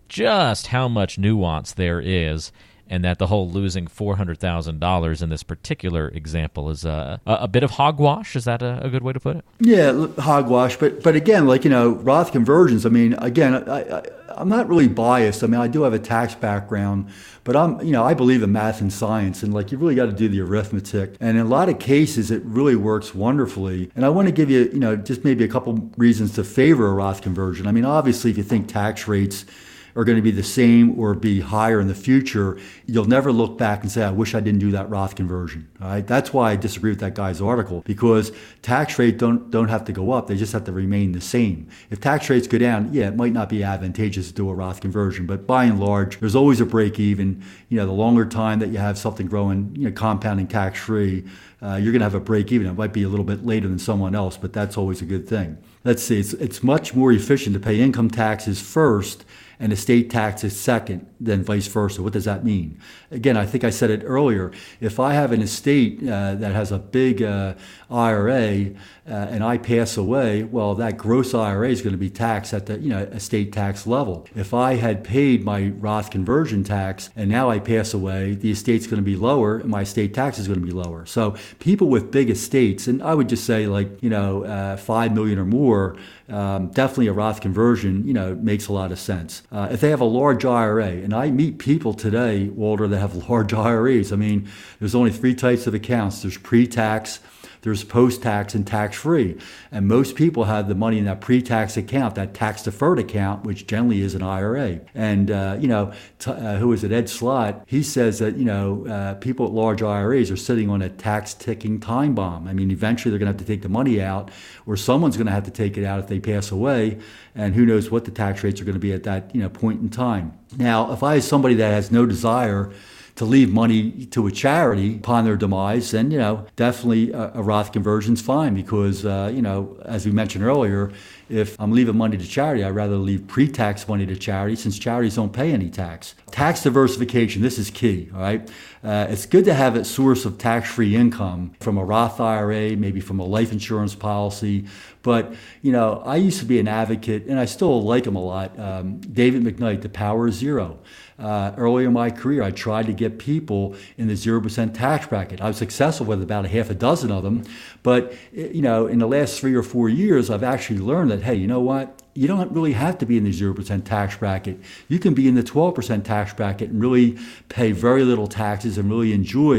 just 0.09 0.69
how 0.69 0.87
much 0.87 1.19
nuance 1.19 1.73
there 1.73 2.01
is 2.01 2.53
and 2.93 3.03
that 3.05 3.19
the 3.19 3.27
whole 3.27 3.51
losing 3.51 3.87
four 3.87 4.17
hundred 4.17 4.39
thousand 4.39 4.79
dollars 4.79 5.23
in 5.23 5.31
this 5.31 5.43
particular 5.43 6.09
example 6.09 6.69
is 6.69 6.85
uh, 6.85 7.17
a, 7.27 7.33
a, 7.33 7.49
bit 7.49 7.63
of 7.63 7.71
hogwash. 7.71 8.37
Is 8.37 8.45
that 8.45 8.61
a, 8.61 8.85
a, 8.85 8.91
good 8.91 9.03
way 9.03 9.15
to 9.15 9.19
put 9.19 9.37
it? 9.37 9.45
Yeah, 9.61 10.09
hogwash. 10.19 10.77
But 10.77 11.03
but 11.03 11.17
again, 11.17 11.47
like 11.47 11.65
you 11.65 11.71
know, 11.71 11.93
Roth 11.93 12.33
conversions. 12.33 12.85
I 12.85 12.91
mean, 12.91 13.15
again, 13.15 13.55
I, 13.67 13.81
I, 13.81 14.03
I'm 14.29 14.51
not 14.51 14.69
really 14.69 14.89
biased. 14.89 15.43
I 15.43 15.47
mean, 15.47 15.59
I 15.59 15.69
do 15.69 15.85
have 15.85 15.95
a 15.95 15.99
tax 15.99 16.35
background, 16.35 17.09
but 17.45 17.57
I'm 17.57 17.81
you 17.81 17.93
know 17.93 18.05
I 18.05 18.13
believe 18.13 18.43
in 18.43 18.53
math 18.53 18.83
and 18.83 18.93
science, 18.93 19.43
and 19.43 19.55
like 19.55 19.73
you 19.73 19.79
really 19.79 19.95
got 19.95 20.07
to 20.07 20.13
do 20.13 20.29
the 20.29 20.43
arithmetic. 20.43 21.17
And 21.19 21.39
in 21.39 21.47
a 21.47 21.49
lot 21.49 21.71
of 21.71 21.79
cases, 21.79 22.31
it 22.31 22.43
really 22.45 22.77
works 22.77 23.15
wonderfully. 23.15 23.91
And 23.97 24.05
I 24.05 24.11
want 24.11 24.29
to 24.29 24.33
give 24.33 24.51
you 24.51 24.69
you 24.71 24.81
know 24.81 24.97
just 24.97 25.25
maybe 25.25 25.45
a 25.45 25.49
couple 25.49 25.91
reasons 25.97 26.35
to 26.35 26.45
favor 26.45 26.89
a 26.89 26.93
Roth 26.93 27.23
conversion. 27.23 27.67
I 27.67 27.73
mean, 27.73 27.87
obviously, 27.87 28.31
if 28.31 28.37
you 28.37 28.45
think 28.45 28.69
tax 28.69 29.09
rates 29.09 29.47
are 29.95 30.05
going 30.05 30.17
to 30.17 30.23
be 30.23 30.31
the 30.31 30.43
same 30.43 30.99
or 30.99 31.15
be 31.15 31.41
higher 31.41 31.81
in 31.81 31.89
the 31.89 31.95
future, 31.95 32.59
you'll 32.87 33.05
never 33.05 33.33
look 33.33 33.59
back 33.59 33.83
and 33.83 33.91
say, 33.91 34.03
I 34.03 34.11
wish 34.11 34.35
I 34.35 34.41
didn't 34.41 34.61
do 34.61 34.71
that 34.73 34.89
Roth 34.89 35.15
conversion. 35.15 35.69
All 35.81 35.89
right? 35.89 36.07
That's 36.07 36.33
why 36.33 36.53
I 36.53 36.57
disagree 36.57 36.91
with 36.91 37.01
that 37.01 37.15
guy's 37.15 37.41
article 37.41 37.83
because 37.87 38.33
tax 38.63 38.99
rates 38.99 39.19
don't, 39.19 39.51
don't 39.51 39.69
have 39.69 39.85
to 39.87 39.93
go 39.93 40.13
up. 40.13 40.27
They 40.27 40.37
just 40.37 40.53
have 40.53 40.65
to 40.65 40.73
remain 40.73 41.13
the 41.13 41.21
same. 41.21 41.69
If 41.91 42.01
tax 42.01 42.31
rates 42.31 42.47
go 42.47 42.59
down, 42.59 42.93
yeah, 42.93 43.09
it 43.09 43.17
might 43.17 43.33
not 43.33 43.49
be 43.49 43.63
advantageous 43.63 44.29
to 44.29 44.35
do 44.35 44.49
a 44.49 44.55
Roth 44.55 44.81
conversion, 44.81 45.27
but 45.27 45.47
by 45.47 45.65
and 45.65 45.81
large, 45.81 46.21
there's 46.21 46.37
always 46.37 46.61
a 46.61 46.67
break 46.67 46.99
even. 46.99 47.43
You 47.69 47.79
know, 47.79 47.87
the 47.87 47.93
longer 47.93 48.25
time 48.25 48.59
that 48.61 48.69
you 48.69 48.79
have 48.79 48.99
something 48.99 49.27
growing, 49.27 49.75
you 49.77 49.85
know, 49.85 49.93
compounding 49.93 50.47
tax 50.47 50.81
free, 50.81 51.25
uh, 51.63 51.77
you're 51.77 51.93
going 51.93 52.01
to 52.01 52.07
have 52.07 52.15
a 52.15 52.21
break 52.21 52.51
even. 52.51 52.67
It 52.67 52.75
might 52.75 52.93
be 52.93 53.05
a 53.05 53.09
little 53.09 53.25
bit 53.25 53.47
later 53.47 53.69
than 53.69 53.79
someone 53.79 54.15
else, 54.15 54.37
but 54.37 54.53
that's 54.53 54.77
always 54.77 55.01
a 55.01 55.05
good 55.05 55.29
thing. 55.29 55.59
Let's 55.85 56.03
see, 56.03 56.19
it's, 56.21 56.33
it's 56.35 56.63
much 56.63 56.95
more 56.95 57.13
efficient 57.13 57.55
to 57.55 57.61
pay 57.61 57.81
income 57.81 58.11
taxes 58.11 58.61
first 58.61 59.25
and 59.63 59.73
estate 59.73 60.11
taxes 60.11 60.59
second, 60.59 61.07
then 61.21 61.45
vice 61.45 61.69
versa. 61.69 62.03
What 62.03 62.13
does 62.13 62.25
that 62.25 62.45
mean? 62.45 62.81
Again, 63.13 63.37
I 63.37 63.47
think 63.47 63.63
I 63.63 63.71
said 63.71 63.91
it 63.91 64.03
earlier. 64.05 64.51
If 64.81 64.99
I 64.99 65.15
have 65.15 65.31
an 65.31 65.41
estate 65.41 66.01
uh, 66.03 66.35
that 66.35 66.53
has 66.53 66.73
a 66.73 66.81
big 66.81 67.23
uh, 67.23 67.55
IRA 67.89 68.71
uh, 69.05 69.15
and 69.15 69.43
I 69.43 69.59
pass 69.59 69.97
away, 69.97 70.45
well, 70.45 70.77
that 70.77 70.97
gross 70.97 71.35
IRA 71.35 71.69
is 71.69 71.83
going 71.83 71.93
to 71.93 71.99
be 71.99 72.09
taxed 72.09 72.55
at 72.55 72.67
the 72.67 72.79
you 72.79 72.91
know 72.91 73.01
estate 73.01 73.53
tax 73.53 73.85
level. 73.85 74.29
If 74.37 74.55
I 74.55 74.75
had 74.75 75.03
paid 75.03 75.45
my 75.45 75.69
Roth 75.71 76.11
conversion 76.11 76.63
tax 76.63 77.11
and 77.17 77.29
now 77.29 77.51
I 77.51 77.59
pass 77.59 77.93
away, 77.95 78.35
the 78.35 78.53
estate's 78.53 78.87
going 78.87 79.03
to 79.03 79.05
be 79.05 79.17
lower 79.17 79.59
and 79.59 79.69
my 79.69 79.81
estate 79.81 80.15
tax 80.15 80.39
is 80.39 80.47
going 80.47 80.61
to 80.61 80.67
be 80.67 80.73
lower. 80.73 81.05
So 81.07 81.35
people 81.59 81.89
with 81.89 82.13
big 82.13 82.31
estates, 82.31 82.87
and 82.87 83.03
I 83.03 83.15
would 83.15 83.29
just 83.29 83.45
say 83.45 83.67
like 83.67 84.01
you 84.03 84.11
know 84.11 84.45
uh, 84.45 84.77
five 84.77 85.13
million 85.13 85.37
or 85.37 85.47
more, 85.47 85.97
um, 86.29 86.69
definitely 86.69 87.09
a 87.09 87.13
Roth 87.13 87.41
conversion 87.41 88.07
you 88.07 88.15
know 88.15 88.37
makes 88.37 88.69
a 88.69 88.73
lot 88.73 88.93
of 88.93 89.01
sense. 89.01 89.43
Uh, 89.51 89.69
if 89.73 89.81
they 89.81 89.91
have 89.91 90.01
a 90.01 90.05
large 90.05 90.45
IRA, 90.45 90.87
and 90.87 91.13
I 91.13 91.33
meet 91.33 91.59
people 91.59 91.93
today, 91.93 92.45
Walter, 92.45 92.87
that 92.87 93.01
have 93.01 93.17
large 93.29 93.53
IRAs. 93.53 94.13
I 94.13 94.17
mean, 94.17 94.49
there's 94.79 94.95
only 94.95 95.11
three 95.11 95.35
types 95.35 95.67
of 95.67 95.75
accounts. 95.75 96.23
There's 96.23 96.39
pre-tax 96.39 97.19
there's 97.63 97.85
post 97.85 98.23
tax 98.23 98.55
and 98.55 98.67
tax 98.67 98.97
free. 98.97 99.39
And 99.71 99.87
most 99.87 100.17
people 100.17 100.45
have 100.45 100.69
the 100.69 100.75
money 100.75 100.99
in 100.99 101.05
that 101.05 101.21
pre 101.21 101.41
tax 101.41 101.77
account, 101.77 102.17
that 102.17 102.35
tax 102.35 102.63
deferred 102.63 102.99
account, 102.99 103.45
which 103.45 103.67
generally 103.67 104.03
is 104.03 104.15
an 104.15 104.23
IRA. 104.23 104.81
And, 104.95 105.31
uh, 105.31 105.57
you 105.61 105.69
know, 105.69 105.93
t- 106.19 106.33
uh, 106.33 106.57
who 106.57 106.73
is 106.73 106.83
it, 106.83 106.91
Ed 106.91 107.09
Slott, 107.09 107.63
He 107.67 107.83
says 107.85 108.19
that, 108.19 108.37
you 108.37 108.45
know, 108.45 108.87
uh, 108.87 109.15
people 109.15 109.47
at 109.47 109.53
large 109.53 109.81
IRAs 109.81 110.31
are 110.31 110.37
sitting 110.37 110.69
on 110.69 110.83
a 110.83 110.89
tax 110.89 111.35
ticking 111.35 111.79
time 111.79 112.15
bomb. 112.15 112.49
I 112.49 112.53
mean, 112.53 112.71
eventually 112.71 113.11
they're 113.11 113.21
going 113.21 113.33
to 113.33 113.39
have 113.39 113.47
to 113.47 113.53
take 113.53 113.63
the 113.63 113.69
money 113.69 114.03
out, 114.03 114.31
or 114.67 114.77
someone's 114.77 115.17
going 115.17 115.29
to 115.29 115.33
have 115.33 115.45
to 115.45 115.51
take 115.53 115.79
it 115.79 115.85
out 115.85 116.01
if 116.01 116.09
they 116.09 116.19
pass 116.19 116.51
away. 116.51 116.99
And 117.37 117.55
who 117.55 117.65
knows 117.65 117.91
what 117.91 118.05
the 118.05 118.11
tax 118.11 118.43
rates 118.43 118.61
are 118.61 118.65
going 118.65 118.75
to 118.75 118.81
be 118.81 118.93
at 118.93 119.05
that, 119.05 119.35
you 119.35 119.41
know, 119.41 119.49
point 119.49 119.81
in 119.81 119.89
time. 119.89 120.37
Now, 120.57 120.93
if 120.93 121.03
I 121.03 121.15
have 121.15 121.25
somebody 121.25 121.55
that 121.55 121.71
has 121.71 121.93
no 121.93 122.07
desire, 122.07 122.73
to 123.17 123.25
leave 123.25 123.53
money 123.53 124.07
to 124.07 124.27
a 124.27 124.31
charity 124.31 124.97
upon 124.97 125.25
their 125.25 125.37
demise, 125.37 125.91
then 125.91 126.11
you 126.11 126.19
know 126.19 126.47
definitely 126.57 127.13
a, 127.13 127.33
a 127.35 127.43
Roth 127.43 127.73
conversion 127.73 128.15
is 128.15 128.23
fine 128.23 128.55
because 128.55 129.05
uh, 129.05 129.31
you 129.35 129.43
know 129.43 129.77
as 129.85 130.07
we 130.07 130.13
mentioned 130.13 130.45
earlier, 130.45 130.91
if 131.29 131.59
I'm 131.61 131.73
leaving 131.73 131.97
money 131.97 132.17
to 132.17 132.27
charity, 132.27 132.65
I'd 132.65 132.75
rather 132.75 132.97
leave 132.97 133.27
pre-tax 133.27 133.87
money 133.87 134.07
to 134.07 134.17
charity 134.17 134.57
since 134.57 134.79
charities 134.79 135.17
don't 135.17 135.33
pay 135.33 135.53
any 135.53 135.71
tax. 135.71 136.15
Tax 136.31 136.63
diversification, 136.63 137.43
this 137.43 137.59
is 137.59 137.71
key. 137.71 138.11
All 138.15 138.21
right, 138.21 138.49
uh, 138.83 139.07
it's 139.11 139.27
good 139.27 139.45
to 139.45 139.55
have 139.55 139.77
a 139.77 139.85
source 139.85 140.25
of 140.25 140.39
tax-free 140.39 140.97
income 140.97 141.53
from 141.61 141.77
a 141.77 141.85
Roth 141.85 142.21
IRA, 142.21 142.77
maybe 142.77 143.01
from 143.01 143.21
a 143.21 143.25
life 143.25 143.53
insurance 143.53 143.95
policy. 143.95 144.67
But 145.03 145.35
you 145.61 145.73
know, 145.73 146.03
I 146.07 146.17
used 146.17 146.39
to 146.41 146.47
be 146.47 146.59
an 146.59 146.69
advocate, 146.69 147.27
and 147.27 147.39
I 147.39 147.45
still 147.45 147.83
like 147.83 148.07
him 148.07 148.17
a 148.17 148.25
lot. 148.25 148.59
Um, 148.59 149.01
David 149.01 149.43
McKnight, 149.43 149.83
The 149.83 149.89
Power 149.89 150.31
Zero 150.31 150.79
uh, 151.19 151.53
in 151.57 151.93
my 151.93 152.11
career, 152.11 152.43
I 152.43 152.51
tried 152.51 152.87
to 152.87 152.93
get 152.93 153.19
people 153.19 153.77
in 153.97 154.09
the 154.09 154.15
0% 154.15 154.75
tax 154.75 155.07
bracket. 155.07 155.41
I 155.41 155.49
was 155.49 155.57
successful 155.57 156.07
with 156.07 156.23
about 156.23 156.45
a 156.45 156.49
half 156.49 156.71
a 156.71 156.75
dozen 156.75 157.11
of 157.11 157.23
them. 157.23 157.45
But, 157.83 158.15
you 158.33 158.63
know, 158.63 158.87
in 158.87 158.99
the 158.99 159.07
last 159.07 159.39
three 159.39 159.55
or 159.55 159.63
four 159.63 159.89
years, 159.89 160.31
I've 160.31 160.43
actually 160.43 160.81
learned 160.81 161.11
that, 161.11 161.23
hey, 161.23 161.35
you 161.35 161.47
know 161.47 161.61
what? 161.61 162.01
You 162.15 162.29
don't 162.29 162.53
really 162.53 162.73
have 162.73 162.99
to 162.99 163.07
be 163.07 163.17
in 163.17 163.25
the 163.25 163.31
0% 163.31 163.85
tax 163.85 164.17
bracket. 164.17 164.61
You 164.89 164.99
can 164.99 165.15
be 165.15 165.29
in 165.29 165.35
the 165.35 165.43
12% 165.43 166.05
tax 166.05 166.35
bracket 166.35 166.71
and 166.71 166.81
really 166.81 167.19
pay 167.49 167.73
very 167.73 168.05
little 168.05 168.27
taxes 168.27 168.77
and 168.77 168.91
really 168.91 169.13
enjoy, 169.13 169.59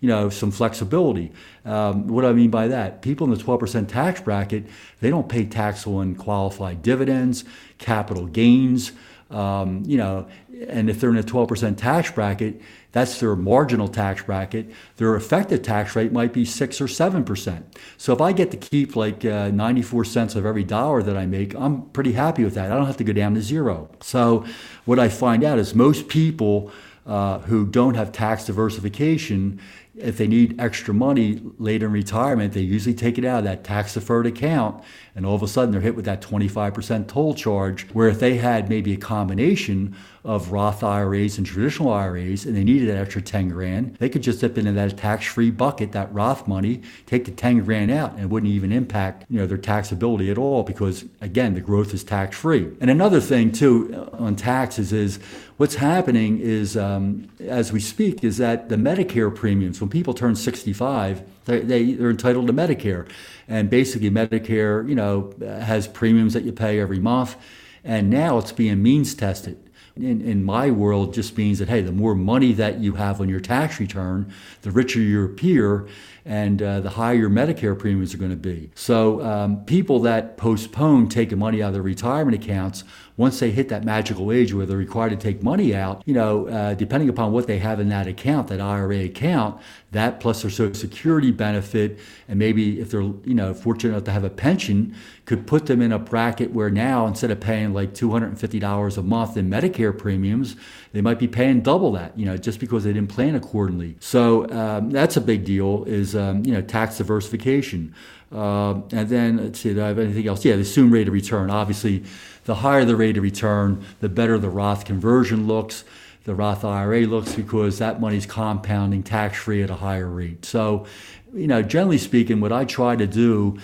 you 0.00 0.08
know, 0.08 0.28
some 0.28 0.50
flexibility. 0.50 1.32
Um, 1.64 2.06
what 2.08 2.22
do 2.22 2.28
I 2.28 2.32
mean 2.32 2.50
by 2.50 2.68
that? 2.68 3.00
People 3.00 3.26
in 3.26 3.36
the 3.36 3.42
12% 3.42 3.88
tax 3.88 4.20
bracket, 4.20 4.64
they 5.00 5.08
don't 5.08 5.28
pay 5.28 5.46
tax 5.46 5.86
on 5.86 6.14
qualified 6.14 6.82
dividends, 6.82 7.44
capital 7.78 8.26
gains, 8.26 8.92
um, 9.30 9.82
you 9.86 9.96
know, 9.96 10.28
and 10.68 10.88
if 10.88 11.00
they're 11.00 11.10
in 11.10 11.16
a 11.16 11.22
12% 11.22 11.76
tax 11.76 12.10
bracket, 12.10 12.60
that's 12.92 13.20
their 13.20 13.34
marginal 13.36 13.88
tax 13.88 14.22
bracket. 14.22 14.70
Their 14.96 15.16
effective 15.16 15.62
tax 15.62 15.96
rate 15.96 16.12
might 16.12 16.32
be 16.32 16.44
six 16.44 16.80
or 16.80 16.88
seven 16.88 17.24
percent. 17.24 17.76
So 17.98 18.12
if 18.12 18.20
I 18.20 18.32
get 18.32 18.50
to 18.52 18.56
keep 18.56 18.96
like 18.96 19.24
uh, 19.24 19.50
94 19.50 20.04
cents 20.04 20.34
of 20.34 20.46
every 20.46 20.64
dollar 20.64 21.02
that 21.02 21.16
I 21.16 21.26
make, 21.26 21.54
I'm 21.54 21.82
pretty 21.90 22.12
happy 22.12 22.44
with 22.44 22.54
that. 22.54 22.70
I 22.70 22.76
don't 22.76 22.86
have 22.86 22.96
to 22.98 23.04
go 23.04 23.12
down 23.12 23.34
to 23.34 23.42
zero. 23.42 23.90
So 24.00 24.46
what 24.84 24.98
I 24.98 25.08
find 25.08 25.44
out 25.44 25.58
is 25.58 25.74
most 25.74 26.08
people 26.08 26.70
uh, 27.04 27.40
who 27.40 27.66
don't 27.66 27.94
have 27.94 28.12
tax 28.12 28.46
diversification 28.46 29.60
if 29.96 30.18
they 30.18 30.26
need 30.26 30.60
extra 30.60 30.92
money 30.92 31.40
later 31.58 31.86
in 31.86 31.92
retirement, 31.92 32.52
they 32.52 32.60
usually 32.60 32.94
take 32.94 33.18
it 33.18 33.24
out 33.24 33.38
of 33.38 33.44
that 33.44 33.64
tax 33.64 33.94
deferred 33.94 34.26
account, 34.26 34.82
and 35.14 35.24
all 35.24 35.34
of 35.34 35.42
a 35.42 35.48
sudden 35.48 35.72
they're 35.72 35.80
hit 35.80 35.96
with 35.96 36.04
that 36.04 36.20
25% 36.20 37.08
toll 37.08 37.34
charge. 37.34 37.86
Where 37.90 38.08
if 38.08 38.20
they 38.20 38.36
had 38.36 38.68
maybe 38.68 38.92
a 38.92 38.98
combination 38.98 39.96
of 40.24 40.50
Roth 40.50 40.82
IRAs 40.82 41.38
and 41.38 41.46
traditional 41.46 41.92
IRAs, 41.92 42.44
and 42.44 42.56
they 42.56 42.64
needed 42.64 42.88
that 42.88 42.96
extra 42.96 43.22
10 43.22 43.48
grand, 43.48 43.96
they 43.96 44.08
could 44.08 44.22
just 44.22 44.40
dip 44.40 44.58
into 44.58 44.72
that 44.72 44.96
tax-free 44.96 45.52
bucket, 45.52 45.92
that 45.92 46.12
Roth 46.12 46.46
money, 46.46 46.82
take 47.06 47.24
the 47.24 47.30
10 47.30 47.64
grand 47.64 47.90
out, 47.90 48.12
and 48.12 48.20
it 48.20 48.26
wouldn't 48.26 48.52
even 48.52 48.72
impact 48.72 49.24
you 49.30 49.38
know 49.38 49.46
their 49.46 49.58
taxability 49.58 50.30
at 50.30 50.36
all 50.36 50.62
because 50.62 51.04
again 51.20 51.54
the 51.54 51.60
growth 51.60 51.94
is 51.94 52.04
tax-free. 52.04 52.76
And 52.80 52.90
another 52.90 53.20
thing 53.20 53.52
too 53.52 54.10
on 54.12 54.36
taxes 54.36 54.92
is 54.92 55.18
what's 55.56 55.76
happening 55.76 56.38
is 56.38 56.76
um, 56.76 57.28
as 57.40 57.72
we 57.72 57.80
speak 57.80 58.22
is 58.22 58.36
that 58.38 58.68
the 58.68 58.76
Medicare 58.76 59.34
premiums 59.34 59.80
when 59.86 59.90
people 59.92 60.14
turn 60.14 60.34
65, 60.34 61.22
they, 61.44 61.60
they, 61.60 61.94
are 62.02 62.10
entitled 62.10 62.48
to 62.48 62.52
Medicare. 62.52 63.08
And 63.46 63.70
basically, 63.70 64.10
Medicare, 64.10 64.86
you 64.88 64.96
know, 64.96 65.32
has 65.40 65.86
premiums 65.86 66.32
that 66.32 66.42
you 66.42 66.52
pay 66.52 66.80
every 66.80 66.98
month. 66.98 67.36
And 67.84 68.10
now 68.10 68.38
it's 68.38 68.50
being 68.50 68.82
means 68.82 69.14
tested. 69.14 69.62
In, 69.94 70.20
in 70.20 70.42
my 70.42 70.72
world, 70.72 71.14
just 71.14 71.38
means 71.38 71.60
that, 71.60 71.68
hey, 71.68 71.82
the 71.82 71.92
more 71.92 72.16
money 72.16 72.52
that 72.54 72.80
you 72.80 72.94
have 72.94 73.20
on 73.20 73.28
your 73.28 73.38
tax 73.38 73.78
return, 73.78 74.32
the 74.62 74.72
richer 74.72 74.98
your 74.98 75.28
peer 75.28 75.86
and 76.26 76.60
uh, 76.60 76.80
the 76.80 76.90
higher 76.90 77.14
your 77.14 77.30
Medicare 77.30 77.78
premiums 77.78 78.12
are 78.12 78.18
going 78.18 78.32
to 78.32 78.36
be. 78.36 78.70
So 78.74 79.22
um, 79.22 79.64
people 79.64 80.00
that 80.00 80.36
postpone 80.36 81.08
taking 81.08 81.38
money 81.38 81.62
out 81.62 81.68
of 81.68 81.74
their 81.74 81.82
retirement 81.82 82.34
accounts, 82.34 82.82
once 83.16 83.38
they 83.38 83.52
hit 83.52 83.68
that 83.68 83.84
magical 83.84 84.32
age 84.32 84.52
where 84.52 84.66
they're 84.66 84.76
required 84.76 85.10
to 85.10 85.16
take 85.16 85.40
money 85.40 85.74
out, 85.74 86.02
you 86.04 86.12
know, 86.12 86.48
uh, 86.48 86.74
depending 86.74 87.08
upon 87.08 87.32
what 87.32 87.46
they 87.46 87.58
have 87.58 87.78
in 87.78 87.88
that 87.90 88.08
account, 88.08 88.48
that 88.48 88.60
IRA 88.60 89.04
account, 89.04 89.58
that 89.92 90.18
plus 90.20 90.42
their 90.42 90.50
Social 90.50 90.74
Security 90.74 91.30
benefit, 91.30 91.98
and 92.28 92.38
maybe 92.38 92.80
if 92.80 92.90
they're 92.90 93.00
you 93.00 93.34
know 93.34 93.54
fortunate 93.54 93.92
enough 93.92 94.04
to 94.04 94.10
have 94.10 94.24
a 94.24 94.30
pension, 94.30 94.94
could 95.24 95.46
put 95.46 95.66
them 95.66 95.80
in 95.80 95.92
a 95.92 95.98
bracket 95.98 96.50
where 96.50 96.70
now 96.70 97.06
instead 97.06 97.30
of 97.30 97.40
paying 97.40 97.72
like 97.72 97.94
two 97.94 98.10
hundred 98.10 98.26
and 98.26 98.38
fifty 98.38 98.58
dollars 98.58 98.98
a 98.98 99.02
month 99.02 99.36
in 99.36 99.48
Medicare 99.48 99.96
premiums, 99.96 100.56
they 100.96 101.02
might 101.02 101.18
be 101.18 101.28
paying 101.28 101.60
double 101.60 101.92
that, 101.92 102.18
you 102.18 102.24
know, 102.24 102.38
just 102.38 102.58
because 102.58 102.84
they 102.84 102.92
didn't 102.92 103.10
plan 103.10 103.34
accordingly. 103.34 103.96
So 104.00 104.48
um, 104.50 104.90
that's 104.90 105.18
a 105.18 105.20
big 105.20 105.44
deal. 105.44 105.84
Is 105.84 106.16
um, 106.16 106.42
you 106.44 106.52
know 106.52 106.62
tax 106.62 106.96
diversification, 106.96 107.94
uh, 108.32 108.80
and 108.92 109.06
then 109.08 109.36
let's 109.36 109.60
see, 109.60 109.74
do 109.74 109.84
I 109.84 109.88
have 109.88 109.98
anything 109.98 110.26
else? 110.26 110.42
Yeah, 110.42 110.54
the 110.54 110.62
assumed 110.62 110.92
rate 110.92 111.06
of 111.06 111.12
return. 111.12 111.50
Obviously, 111.50 112.02
the 112.46 112.54
higher 112.54 112.86
the 112.86 112.96
rate 112.96 113.18
of 113.18 113.22
return, 113.22 113.84
the 114.00 114.08
better 114.08 114.38
the 114.38 114.48
Roth 114.48 114.86
conversion 114.86 115.46
looks 115.46 115.84
the 116.24 116.34
Roth 116.34 116.64
IRA 116.64 117.02
looks 117.02 117.34
because 117.34 117.78
that 117.78 118.00
money's 118.00 118.26
compounding 118.26 119.04
tax 119.04 119.38
free 119.38 119.62
at 119.62 119.70
a 119.70 119.76
higher 119.76 120.08
rate. 120.08 120.44
So, 120.44 120.86
you 121.32 121.46
know, 121.46 121.62
generally 121.62 121.98
speaking, 121.98 122.40
what 122.40 122.52
I 122.52 122.64
try 122.64 122.96
to 122.96 123.06
do 123.06 123.58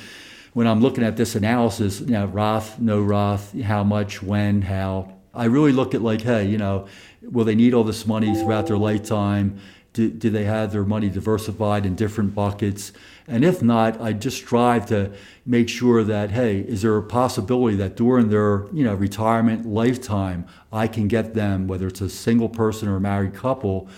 when 0.52 0.68
I'm 0.68 0.80
looking 0.80 1.02
at 1.02 1.16
this 1.16 1.34
analysis, 1.34 2.00
you 2.00 2.06
know, 2.12 2.26
Roth, 2.26 2.78
no 2.78 3.00
Roth, 3.00 3.58
how 3.62 3.82
much, 3.82 4.22
when, 4.22 4.62
how, 4.62 5.12
I 5.34 5.46
really 5.46 5.72
look 5.72 5.94
at 5.94 6.02
like, 6.02 6.20
hey, 6.20 6.46
you 6.46 6.58
know, 6.58 6.86
will 7.30 7.44
they 7.44 7.54
need 7.54 7.74
all 7.74 7.84
this 7.84 8.06
money 8.06 8.34
throughout 8.34 8.66
their 8.66 8.78
lifetime? 8.78 9.58
Do, 9.92 10.08
do 10.10 10.30
they 10.30 10.44
have 10.44 10.72
their 10.72 10.84
money 10.84 11.10
diversified 11.10 11.84
in 11.84 11.94
different 11.94 12.34
buckets? 12.34 12.92
And 13.28 13.44
if 13.44 13.62
not, 13.62 14.00
I 14.00 14.14
just 14.14 14.38
strive 14.38 14.86
to 14.86 15.12
make 15.44 15.68
sure 15.68 16.02
that, 16.02 16.30
hey, 16.30 16.60
is 16.60 16.82
there 16.82 16.96
a 16.96 17.02
possibility 17.02 17.76
that 17.76 17.96
during 17.96 18.30
their, 18.30 18.66
you 18.72 18.84
know, 18.84 18.94
retirement 18.94 19.66
lifetime, 19.66 20.46
I 20.72 20.86
can 20.86 21.08
get 21.08 21.34
them, 21.34 21.68
whether 21.68 21.86
it's 21.86 22.00
a 22.00 22.08
single 22.08 22.48
person 22.48 22.88
or 22.88 22.96
a 22.96 23.00
married 23.00 23.34
couple, 23.34 23.88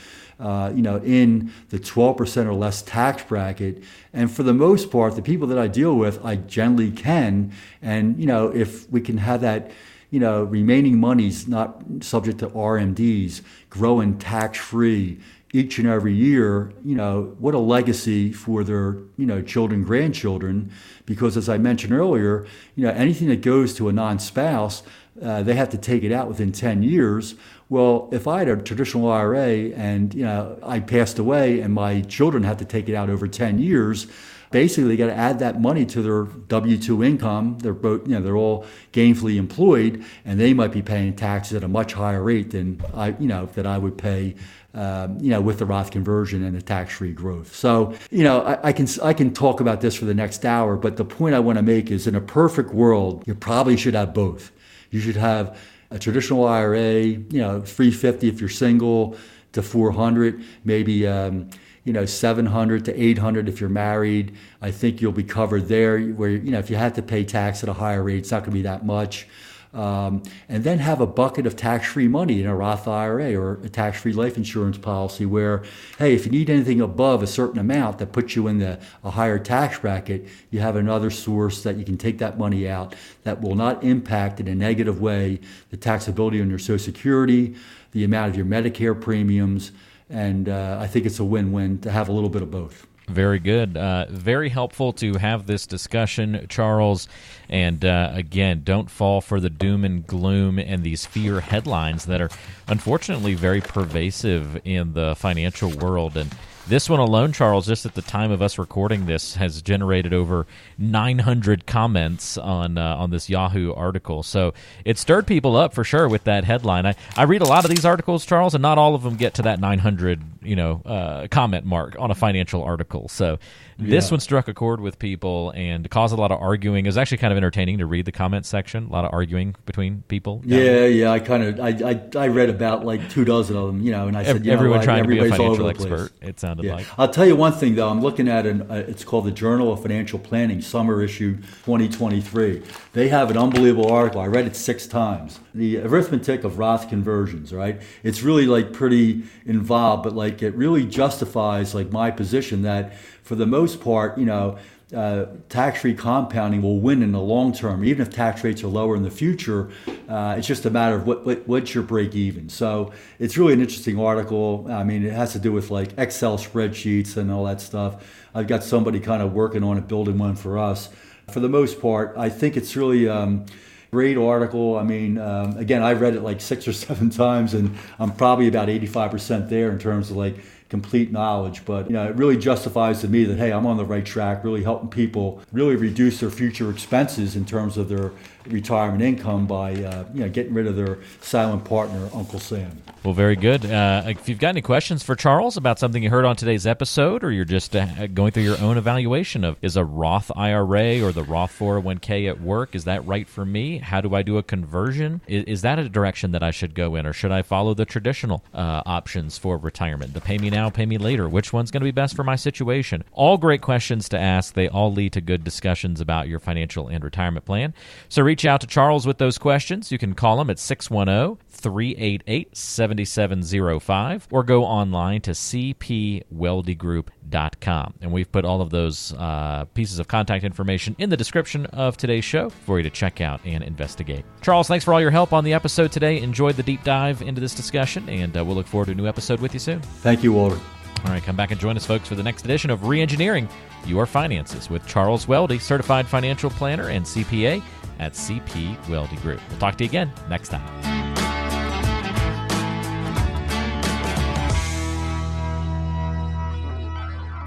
uh, 0.41 0.73
you 0.75 0.83
know, 0.83 0.97
in 0.99 1.53
the 1.71 1.79
12% 1.79 2.47
or 2.47 2.55
less 2.55 2.83
tax 2.83 3.23
bracket. 3.23 3.83
And 4.13 4.31
for 4.31 4.43
the 4.43 4.53
most 4.53 4.91
part, 4.91 5.15
the 5.15 5.23
people 5.23 5.47
that 5.49 5.59
I 5.59 5.69
deal 5.69 5.95
with, 5.95 6.25
I 6.25 6.37
generally 6.37 6.91
can. 6.91 7.53
And, 7.81 8.19
you 8.19 8.27
know, 8.27 8.49
if 8.49 8.91
we 8.91 9.01
can 9.01 9.19
have 9.19 9.43
that, 9.43 9.71
you 10.14 10.20
know, 10.20 10.44
remaining 10.44 11.00
monies 11.00 11.48
not 11.48 11.83
subject 11.98 12.38
to 12.38 12.48
RMDs, 12.50 13.42
growing 13.68 14.16
tax 14.16 14.57
free, 14.57 15.18
each 15.53 15.81
and 15.81 15.88
every 15.88 16.14
year, 16.14 16.72
you 16.85 16.94
know, 16.94 17.35
what 17.40 17.53
a 17.53 17.59
legacy 17.59 18.33
for 18.33 18.62
their, 18.62 18.98
you 19.16 19.27
know, 19.27 19.42
children, 19.42 19.83
grandchildren. 19.83 20.70
Because 21.05 21.37
as 21.37 21.48
I 21.48 21.59
mentioned 21.59 21.92
earlier, 21.92 22.46
you 22.77 22.87
know, 22.87 22.92
anything 22.92 23.27
that 23.27 23.40
goes 23.40 23.74
to 23.74 23.88
a 23.88 23.92
non-spouse, 23.92 24.85
uh, 25.20 25.42
they 25.42 25.55
have 25.55 25.70
to 25.70 25.79
take 25.79 26.05
it 26.05 26.12
out 26.12 26.29
within 26.29 26.53
10 26.53 26.85
years. 26.85 27.35
Well, 27.68 28.09
if 28.12 28.29
I 28.29 28.38
had 28.38 28.48
a 28.48 28.57
traditional 28.57 29.11
IRA 29.11 29.72
and, 29.74 30.14
you 30.14 30.22
know, 30.22 30.57
I 30.62 30.79
passed 30.79 31.18
away 31.18 31.59
and 31.59 31.74
my 31.74 32.03
children 32.03 32.44
had 32.44 32.61
to 32.61 32.64
take 32.64 32.88
it 32.88 32.94
out 32.94 33.11
over 33.11 33.27
10 33.27 33.59
years, 33.59 34.07
basically 34.55 34.85
they 34.85 34.97
got 34.97 35.09
to 35.09 35.17
add 35.17 35.40
that 35.40 35.61
money 35.61 35.85
to 35.85 36.01
their 36.01 36.23
W-2 36.47 37.05
income. 37.05 37.59
They're 37.59 37.75
both, 37.75 38.07
you 38.07 38.14
know, 38.14 38.23
they're 38.23 38.37
all 38.37 38.64
gainfully 38.93 39.35
employed, 39.35 40.05
and 40.25 40.38
they 40.38 40.55
might 40.55 40.71
be 40.71 40.81
paying 40.81 41.17
taxes 41.17 41.57
at 41.57 41.64
a 41.64 41.69
much 41.69 41.93
higher 41.93 42.23
rate 42.23 42.53
than 42.53 42.81
I, 42.95 43.17
you 43.19 43.27
know, 43.27 43.47
that 43.57 43.67
I 43.67 43.79
would 43.79 43.99
pay 43.99 44.37
um, 44.75 45.19
you 45.21 45.31
know, 45.31 45.40
with 45.40 45.59
the 45.59 45.67
Roth 45.67 45.90
conversion 45.90 46.45
and 46.45 46.57
the 46.57 46.62
tax-free 46.62 47.12
growth. 47.12 47.55
So, 47.55 47.95
you 48.11 48.23
know, 48.23 48.43
I, 48.43 48.69
I, 48.69 48.73
can 48.73 48.87
I 49.03 49.12
can 49.12 49.35
talk 49.35 49.61
about 49.61 49.81
this 49.81 49.97
for 49.97 50.05
the 50.05 50.14
next 50.14 50.45
hour, 50.45 50.77
but 50.77 50.97
the 50.97 51.05
point 51.05 51.35
I 51.35 51.40
want 51.40 51.59
to 51.59 51.62
make 51.62 51.90
is, 51.90 52.07
in 52.07 52.14
a 52.14 52.21
perfect 52.21 52.71
world, 52.73 53.25
you 53.27 53.35
probably 53.35 53.77
should 53.77 53.95
have 53.95 54.14
both. 54.14 54.53
You 54.93 55.01
should 55.01 55.17
have 55.17 55.59
a 55.90 55.99
traditional 55.99 56.47
IRA, 56.47 57.03
you 57.03 57.40
know, 57.40 57.61
350 57.61 58.29
if 58.29 58.40
you're 58.40 58.49
single, 58.49 59.17
to 59.53 59.62
400, 59.62 60.45
maybe. 60.64 61.09
Um, 61.09 61.51
you 61.85 61.92
know, 61.92 62.07
700 62.07 62.85
to 62.87 63.01
800 63.01 63.49
if 63.49 63.61
you're 63.61 63.70
married. 63.70 64.35
I 64.62 64.70
think 64.70 65.01
you'll 65.01 65.12
be 65.12 65.25
covered 65.25 65.68
there. 65.68 66.01
Where 66.01 66.31
you 66.31 66.51
know, 66.51 66.59
if 66.59 66.70
you 66.70 66.77
have 66.77 66.94
to 66.94 67.03
pay 67.03 67.25
tax 67.25 67.62
at 67.62 67.68
a 67.68 67.75
higher 67.75 68.03
rate, 68.03 68.18
it's 68.18 68.31
not 68.31 68.40
going 68.40 68.53
to 68.53 68.55
be 68.55 68.62
that 68.62 68.85
much. 68.85 69.27
um, 69.75 70.23
and 70.49 70.62
then 70.62 70.79
have 70.79 71.01
a 71.01 71.07
bucket 71.07 71.47
of 71.47 71.57
tax-free 71.57 72.07
money 72.07 72.40
in 72.40 72.47
a 72.47 72.55
Roth 72.55 72.87
IRA 72.87 73.35
or 73.35 73.55
a 73.64 73.68
tax-free 73.68 74.12
life 74.12 74.37
insurance 74.37 74.79
policy 74.79 75.27
where, 75.27 75.64
hey, 75.99 76.14
if 76.14 76.25
you 76.25 76.31
need 76.31 76.49
anything 76.49 76.81
above 76.81 77.23
a 77.25 77.27
certain 77.27 77.59
amount 77.59 77.99
that 77.99 78.12
puts 78.12 78.37
you 78.37 78.47
in 78.47 78.59
the, 78.59 78.79
a 79.03 79.11
higher 79.11 79.38
tax 79.38 79.81
bracket, 79.81 80.29
you 80.51 80.61
have 80.61 80.77
another 80.77 81.11
source 81.11 81.64
that 81.64 81.77
you 81.77 81.85
can 81.85 81.99
take 81.99 82.18
that 82.18 82.38
money 82.38 82.68
out 82.68 82.94
that 83.25 83.40
will 83.40 83.57
not 83.57 83.83
impact 83.83 84.38
in 84.38 84.47
a 84.47 84.55
negative 84.55 85.01
way 85.01 85.40
the 85.70 85.77
taxability 85.77 86.40
on 86.40 86.49
your 86.49 86.59
Social 86.61 86.79
Security, 86.79 87.57
the 87.90 88.05
amount 88.05 88.31
of 88.31 88.37
your 88.37 88.47
Medicare 88.47 88.99
premiums, 88.99 89.73
and 90.14 90.48
uh, 90.48 90.79
I 90.81 90.87
think 90.87 91.07
it's 91.07 91.18
a 91.18 91.24
win-win 91.24 91.81
to 91.81 91.90
have 91.90 92.09
a 92.09 92.12
little 92.12 92.31
bit 92.31 92.42
of 92.42 92.50
both. 92.50 92.87
Very 93.09 93.38
good. 93.38 93.77
Uh, 93.77 94.07
very 94.09 94.48
helpful 94.48 94.92
to 94.94 95.14
have 95.16 95.46
this 95.46 95.66
discussion, 95.66 96.46
Charles. 96.48 97.07
And 97.50 97.85
uh, 97.85 98.12
again, 98.14 98.62
don't 98.64 98.90
fall 98.90 99.20
for 99.20 99.40
the 99.40 99.50
doom 99.50 99.85
and 99.85 100.07
gloom 100.07 100.59
and 100.59 100.83
these 100.83 101.05
fear 101.05 101.40
headlines 101.40 102.07
that 102.07 102.22
are 102.22 102.31
unfortunately 102.66 103.35
very 103.35 103.61
pervasive 103.61 104.59
in 104.64 104.94
the 104.94 105.14
financial 105.16 105.70
world. 105.70 106.16
And 106.16 106.31
this 106.66 106.88
one 106.88 107.00
alone, 107.00 107.33
Charles, 107.33 107.66
just 107.66 107.85
at 107.85 107.94
the 107.94 108.03
time 108.03 108.31
of 108.31 108.40
us 108.40 108.59
recording 108.59 109.07
this, 109.07 109.35
has 109.35 109.61
generated 109.61 110.14
over 110.14 110.46
900 110.79 111.66
comments 111.66 112.38
on 112.38 112.79
uh, 112.79 112.96
on 112.96 113.11
this 113.11 113.29
Yahoo 113.29 113.72
article. 113.74 114.22
So 114.22 114.55
it 114.85 114.98
stirred 114.98 115.27
people 115.27 115.57
up 115.57 115.74
for 115.74 115.85
sure 115.85 116.09
with 116.09 116.24
that 116.24 116.44
headline. 116.44 116.87
I, 116.87 116.94
I 117.16 117.24
read 117.24 117.42
a 117.42 117.46
lot 117.46 117.64
of 117.64 117.70
these 117.70 117.85
articles, 117.85 118.24
Charles, 118.24 118.55
and 118.55 118.62
not 118.62 118.79
all 118.79 118.94
of 118.94 119.03
them 119.03 119.16
get 119.16 119.35
to 119.35 119.42
that 119.42 119.61
900 119.61 120.22
you 120.44 120.57
know 120.57 120.83
uh, 120.85 121.27
comment 121.31 121.64
mark 121.64 121.96
on 121.98 122.11
a 122.11 122.14
financial 122.14 122.62
article. 122.62 123.09
So 123.09 123.38
this 123.79 124.11
one 124.11 124.20
struck 124.20 124.46
a 124.46 124.55
chord 124.55 124.81
with 124.81 124.98
people 124.98 125.50
and 125.57 125.88
caused 125.90 126.12
a 126.12 126.16
lot 126.16 126.31
of 126.31 126.40
arguing. 126.40 126.87
It 126.87 126.88
was 126.88 126.96
actually 126.96 127.18
kind 127.18 127.33
of 127.33 127.37
entertaining 127.37 127.79
to 127.79 127.87
read 127.87 128.05
the 128.05 128.12
comment 128.12 128.46
section. 128.46 128.87
A 128.87 128.92
lot 128.92 129.05
of 129.05 129.12
arguing 129.12 129.57
between 129.66 130.05
people. 130.07 130.42
Yeah, 130.44 130.85
yeah. 130.85 131.11
I 131.11 131.18
kind 131.18 131.42
of 131.42 131.61
I, 131.61 131.90
I, 131.90 132.24
I 132.24 132.29
read 132.29 132.50
about 132.50 132.85
like 132.85 133.11
two 133.11 133.24
dozen 133.24 133.57
of 133.57 133.66
them, 133.66 133.83
you 133.83 133.90
know, 133.90 134.07
and 134.07 134.16
I 134.16 134.22
said, 134.22 134.44
you 134.44 134.53
everyone 134.53 134.79
know, 134.79 134.85
trying 134.85 135.03
to 135.03 135.09
be 135.09 135.18
a 135.18 135.24
everybody's 135.24 135.40
all 135.40 135.53
over 135.53 135.74
financial 135.74 135.90
expert. 135.90 136.12
It 136.27 136.38
sounded 136.55 136.69
Yeah. 136.69 136.77
like. 136.77 136.87
I'll 136.99 137.09
tell 137.09 137.27
you 137.27 137.37
one 137.37 137.53
thing 137.53 137.75
though. 137.75 137.88
I'm 137.88 138.01
looking 138.01 138.29
at 138.29 138.47
an. 138.47 138.62
Uh, 138.62 138.85
it's 138.87 139.05
called 139.05 139.25
the 139.27 139.31
Journal 139.31 139.73
of 139.73 139.83
Financial 139.83 140.19
Planning, 140.19 140.61
summer 140.61 141.03
issue 141.03 141.37
2023. 141.64 142.62
They 142.93 143.09
have 143.09 143.31
an 143.31 143.37
unbelievable 143.37 143.90
article. 143.90 144.21
I 144.21 144.27
read 144.27 144.47
it 144.47 144.57
six 144.57 144.87
times. 144.87 145.40
The 145.55 145.79
arithmetic 145.79 146.45
of 146.45 146.59
Roth 146.59 146.88
conversions. 146.88 147.53
Right. 147.53 147.81
It's 148.03 148.23
really 148.23 148.47
like 148.47 148.73
pretty 148.73 149.25
involved, 149.47 150.03
but 150.05 150.14
like 150.14 150.43
it 150.43 150.55
really 150.55 150.85
justifies 150.85 151.75
like 151.75 151.90
my 151.90 152.11
position 152.11 152.62
that 152.62 152.95
for 153.23 153.35
the 153.35 153.47
most 153.47 153.81
part, 153.81 154.19
you 154.19 154.27
know. 154.27 154.57
Uh, 154.95 155.27
tax-free 155.49 155.95
compounding 155.95 156.63
will 156.63 156.79
win 156.79 157.03
in 157.03 157.13
the 157.13 157.21
long 157.21 157.53
term, 157.53 157.85
even 157.85 158.07
if 158.07 158.13
tax 158.13 158.45
rates 158.45 158.63
are 158.63 158.69
lower 158.69 158.97
in 158.97 159.03
the 159.03 159.11
future. 159.11 159.71
Uh, 160.09 160.37
it's 160.39 160.47
just 160.47 160.65
a 160.65 160.71
matter 160.71 160.95
of 160.95 161.07
what, 161.07 161.27
what 161.27 161.47
what's 161.49 161.75
your 161.75 161.83
break 161.83 162.15
even. 162.15 162.49
So 162.49 162.93
it's 163.19 163.37
really 163.37 163.53
an 163.53 163.61
interesting 163.61 163.99
article. 163.99 164.67
I 164.71 164.85
mean, 164.85 165.05
it 165.05 165.13
has 165.13 165.33
to 165.33 165.39
do 165.39 165.53
with 165.53 165.71
like 165.71 165.99
Excel 165.99 166.39
spreadsheets 166.39 167.17
and 167.17 167.31
all 167.31 167.45
that 167.45 167.61
stuff. 167.61 168.05
I've 168.35 168.47
got 168.47 168.63
somebody 168.63 169.01
kind 169.01 169.23
of 169.23 169.33
working 169.33 169.63
on 169.65 169.79
it, 169.79 169.89
building 169.89 170.19
one 170.19 170.37
for 170.37 170.59
us. 170.59 170.89
For 171.31 171.41
the 171.41 171.49
most 171.49 171.81
part, 171.81 172.15
I 172.17 172.29
think 172.29 172.57
it's 172.57 172.77
really. 172.77 173.09
Um, 173.09 173.47
Great 173.95 174.17
article. 174.17 174.77
I 174.77 174.83
mean, 174.83 175.19
um, 175.19 175.57
again, 175.57 175.81
I've 175.81 176.01
read 176.01 176.17
it 176.17 176.23
like 176.23 176.41
six 176.41 176.67
or 176.67 176.73
seven 176.87 177.11
times, 177.11 177.55
and 177.55 177.79
I'm 178.01 178.11
probably 178.11 178.49
about 178.49 178.67
85% 178.67 179.49
there 179.49 179.71
in 179.71 179.79
terms 179.79 180.11
of 180.11 180.17
like 180.17 180.35
complete 180.68 181.12
knowledge. 181.12 181.64
But 181.64 181.87
you 181.87 181.92
know, 181.92 182.07
it 182.07 182.16
really 182.16 182.37
justifies 182.37 183.00
to 183.03 183.09
me 183.09 183.24
that 183.24 183.38
hey, 183.38 183.53
I'm 183.53 183.66
on 183.66 183.77
the 183.77 183.85
right 183.85 184.05
track, 184.05 184.44
really 184.44 184.62
helping 184.62 184.88
people 184.88 185.40
really 185.53 185.77
reduce 185.77 186.20
their 186.20 186.31
future 186.31 186.70
expenses 186.70 187.37
in 187.37 187.44
terms 187.44 187.77
of 187.77 187.88
their 187.88 188.12
retirement 188.46 189.03
income 189.03 189.46
by 189.46 189.72
uh, 189.72 190.05
you 190.12 190.20
know 190.20 190.29
getting 190.29 190.55
rid 190.55 190.66
of 190.66 190.77
their 190.77 190.98
silent 191.20 191.64
partner, 191.64 192.09
Uncle 192.14 192.38
Sam. 192.38 192.83
Well, 193.05 193.12
very 193.12 193.37
good. 193.37 193.66
Uh, 193.66 194.03
if 194.07 194.31
you've 194.31 194.38
got 194.38 194.48
any 194.50 194.62
questions 194.62 195.03
for 195.03 195.14
Charles 195.14 195.59
about 195.59 195.79
something 195.79 196.03
you 196.03 196.09
heard 196.09 196.24
on 196.24 196.37
today's 196.37 196.66
episode, 196.66 197.22
or 197.22 197.31
you're 197.31 197.44
just 197.44 197.77
uh, 197.77 198.07
going 198.07 198.33
through 198.33 198.44
your 198.44 198.59
own 198.62 198.79
evaluation 198.79 199.44
of 199.44 199.59
is 199.61 199.77
a 199.77 199.85
Roth 199.85 200.31
IRA 200.35 201.03
or 201.03 201.12
the 201.12 201.22
Roth 201.22 201.55
401k 201.59 202.31
at 202.31 202.40
work, 202.40 202.74
is 202.74 202.85
that 202.85 203.07
right 203.07 203.29
for 203.29 203.44
me? 203.44 203.77
How 203.77 204.00
do 204.00 204.14
I 204.14 204.22
do 204.22 204.38
a 204.38 204.42
conversion? 204.42 205.20
Is, 205.27 205.44
is 205.44 205.62
that 205.62 205.79
a 205.79 205.87
direction 205.90 206.33
that 206.33 206.42
I 206.42 206.50
should 206.50 206.74
go 206.74 206.94
in, 206.94 207.05
or 207.05 207.12
should 207.12 207.31
I 207.31 207.42
follow 207.42 207.74
the 207.74 207.85
traditional 207.85 208.42
uh, 208.55 208.83
options 208.87 209.37
for 209.37 209.59
retirement? 209.59 210.14
The 210.14 210.22
pay 210.22 210.38
me 210.38 210.48
now, 210.55 210.71
pay 210.71 210.87
me 210.87 210.99
later. 210.99 211.29
Which 211.29 211.53
one's 211.53 211.73
going 211.73 211.81
to 211.81 211.85
be 211.85 211.90
best 211.90 212.14
for 212.14 212.23
my 212.23 212.37
situation? 212.37 213.03
All 213.11 213.37
great 213.38 213.61
questions 213.61 214.09
to 214.11 214.19
ask. 214.19 214.55
They 214.55 214.69
all 214.69 214.93
lead 214.93 215.12
to 215.14 215.21
good 215.21 215.43
discussions 215.43 216.01
about 216.01 216.29
your 216.29 216.38
financial 216.38 216.87
and 216.87 217.03
retirement 217.03 217.45
plan. 217.45 217.75
So 218.09 218.23
reach 218.23 218.45
out 218.45 218.61
to 218.61 218.69
Charles 218.69 219.05
with 219.05 219.19
those 219.19 219.37
questions. 219.37 219.90
You 219.90 219.99
can 219.99 220.14
call 220.14 220.40
him 220.40 220.51
at 220.51 220.61
610 220.61 221.45
388 221.51 222.57
7705 222.57 224.29
or 224.31 224.45
go 224.45 224.64
online 224.64 225.21
to 225.23 225.33
cpweldegroup.com. 225.33 227.24
And 227.31 228.13
we've 228.13 228.31
put 228.31 228.45
all 228.45 228.61
of 228.61 228.71
those 228.71 229.13
uh, 229.15 229.65
pieces 229.75 229.99
of 229.99 230.09
contact 230.09 230.45
information 230.45 230.95
in 230.99 231.11
the 231.11 231.17
description 231.17 231.67
of 231.67 231.97
today's 231.97 232.25
show 232.25 232.51
for 232.51 232.79
you 232.79 232.83
to 232.83 232.91
check 232.91 233.21
out 233.21 233.41
and 233.45 233.63
investigate. 233.65 234.25
Charles, 234.41 234.69
thanks 234.69 234.85
for 234.85 234.95
all 234.95 235.01
your 235.01 235.11
help 235.11 235.33
on 235.33 235.45
the 235.45 235.53
episode 235.53 235.91
today. 235.93 236.21
Enjoyed 236.21 236.57
the 236.57 236.63
deep 236.63 236.85
dive 236.85 237.23
into 237.23 237.41
this 237.41 237.55
discussion, 237.55 238.09
and 238.09 238.37
uh, 238.37 238.45
we'll 238.45 238.57
look 238.57 238.67
forward 238.67 238.87
to 238.87 238.93
a 238.93 238.95
new 238.95 239.07
episode 239.07 239.41
with 239.41 239.53
you 239.55 239.61
soon. 239.61 239.81
Thank 239.81 240.23
you, 240.23 240.33
Walter. 240.33 240.61
All 241.05 241.11
right, 241.11 241.23
come 241.23 241.37
back 241.37 241.51
and 241.51 241.61
join 241.61 241.77
us, 241.77 241.85
folks, 241.85 242.09
for 242.09 242.15
the 242.15 242.23
next 242.23 242.45
edition 242.45 242.71
of 242.71 242.81
Reengineering 242.81 243.51
Your 243.85 244.07
Finances 244.07 244.71
with 244.71 244.87
Charles 244.87 245.27
Welde, 245.27 245.61
certified 245.61 246.07
financial 246.07 246.51
planner 246.51 246.89
and 246.89 247.05
CPA 247.05 247.63
at 247.99 248.13
CP 248.13 248.77
Welde 248.85 249.21
Group. 249.21 249.41
We'll 249.51 249.59
talk 249.59 249.77
to 249.77 249.85
you 249.85 249.91
again 249.91 250.13
next 250.29 250.49
time. 250.49 250.94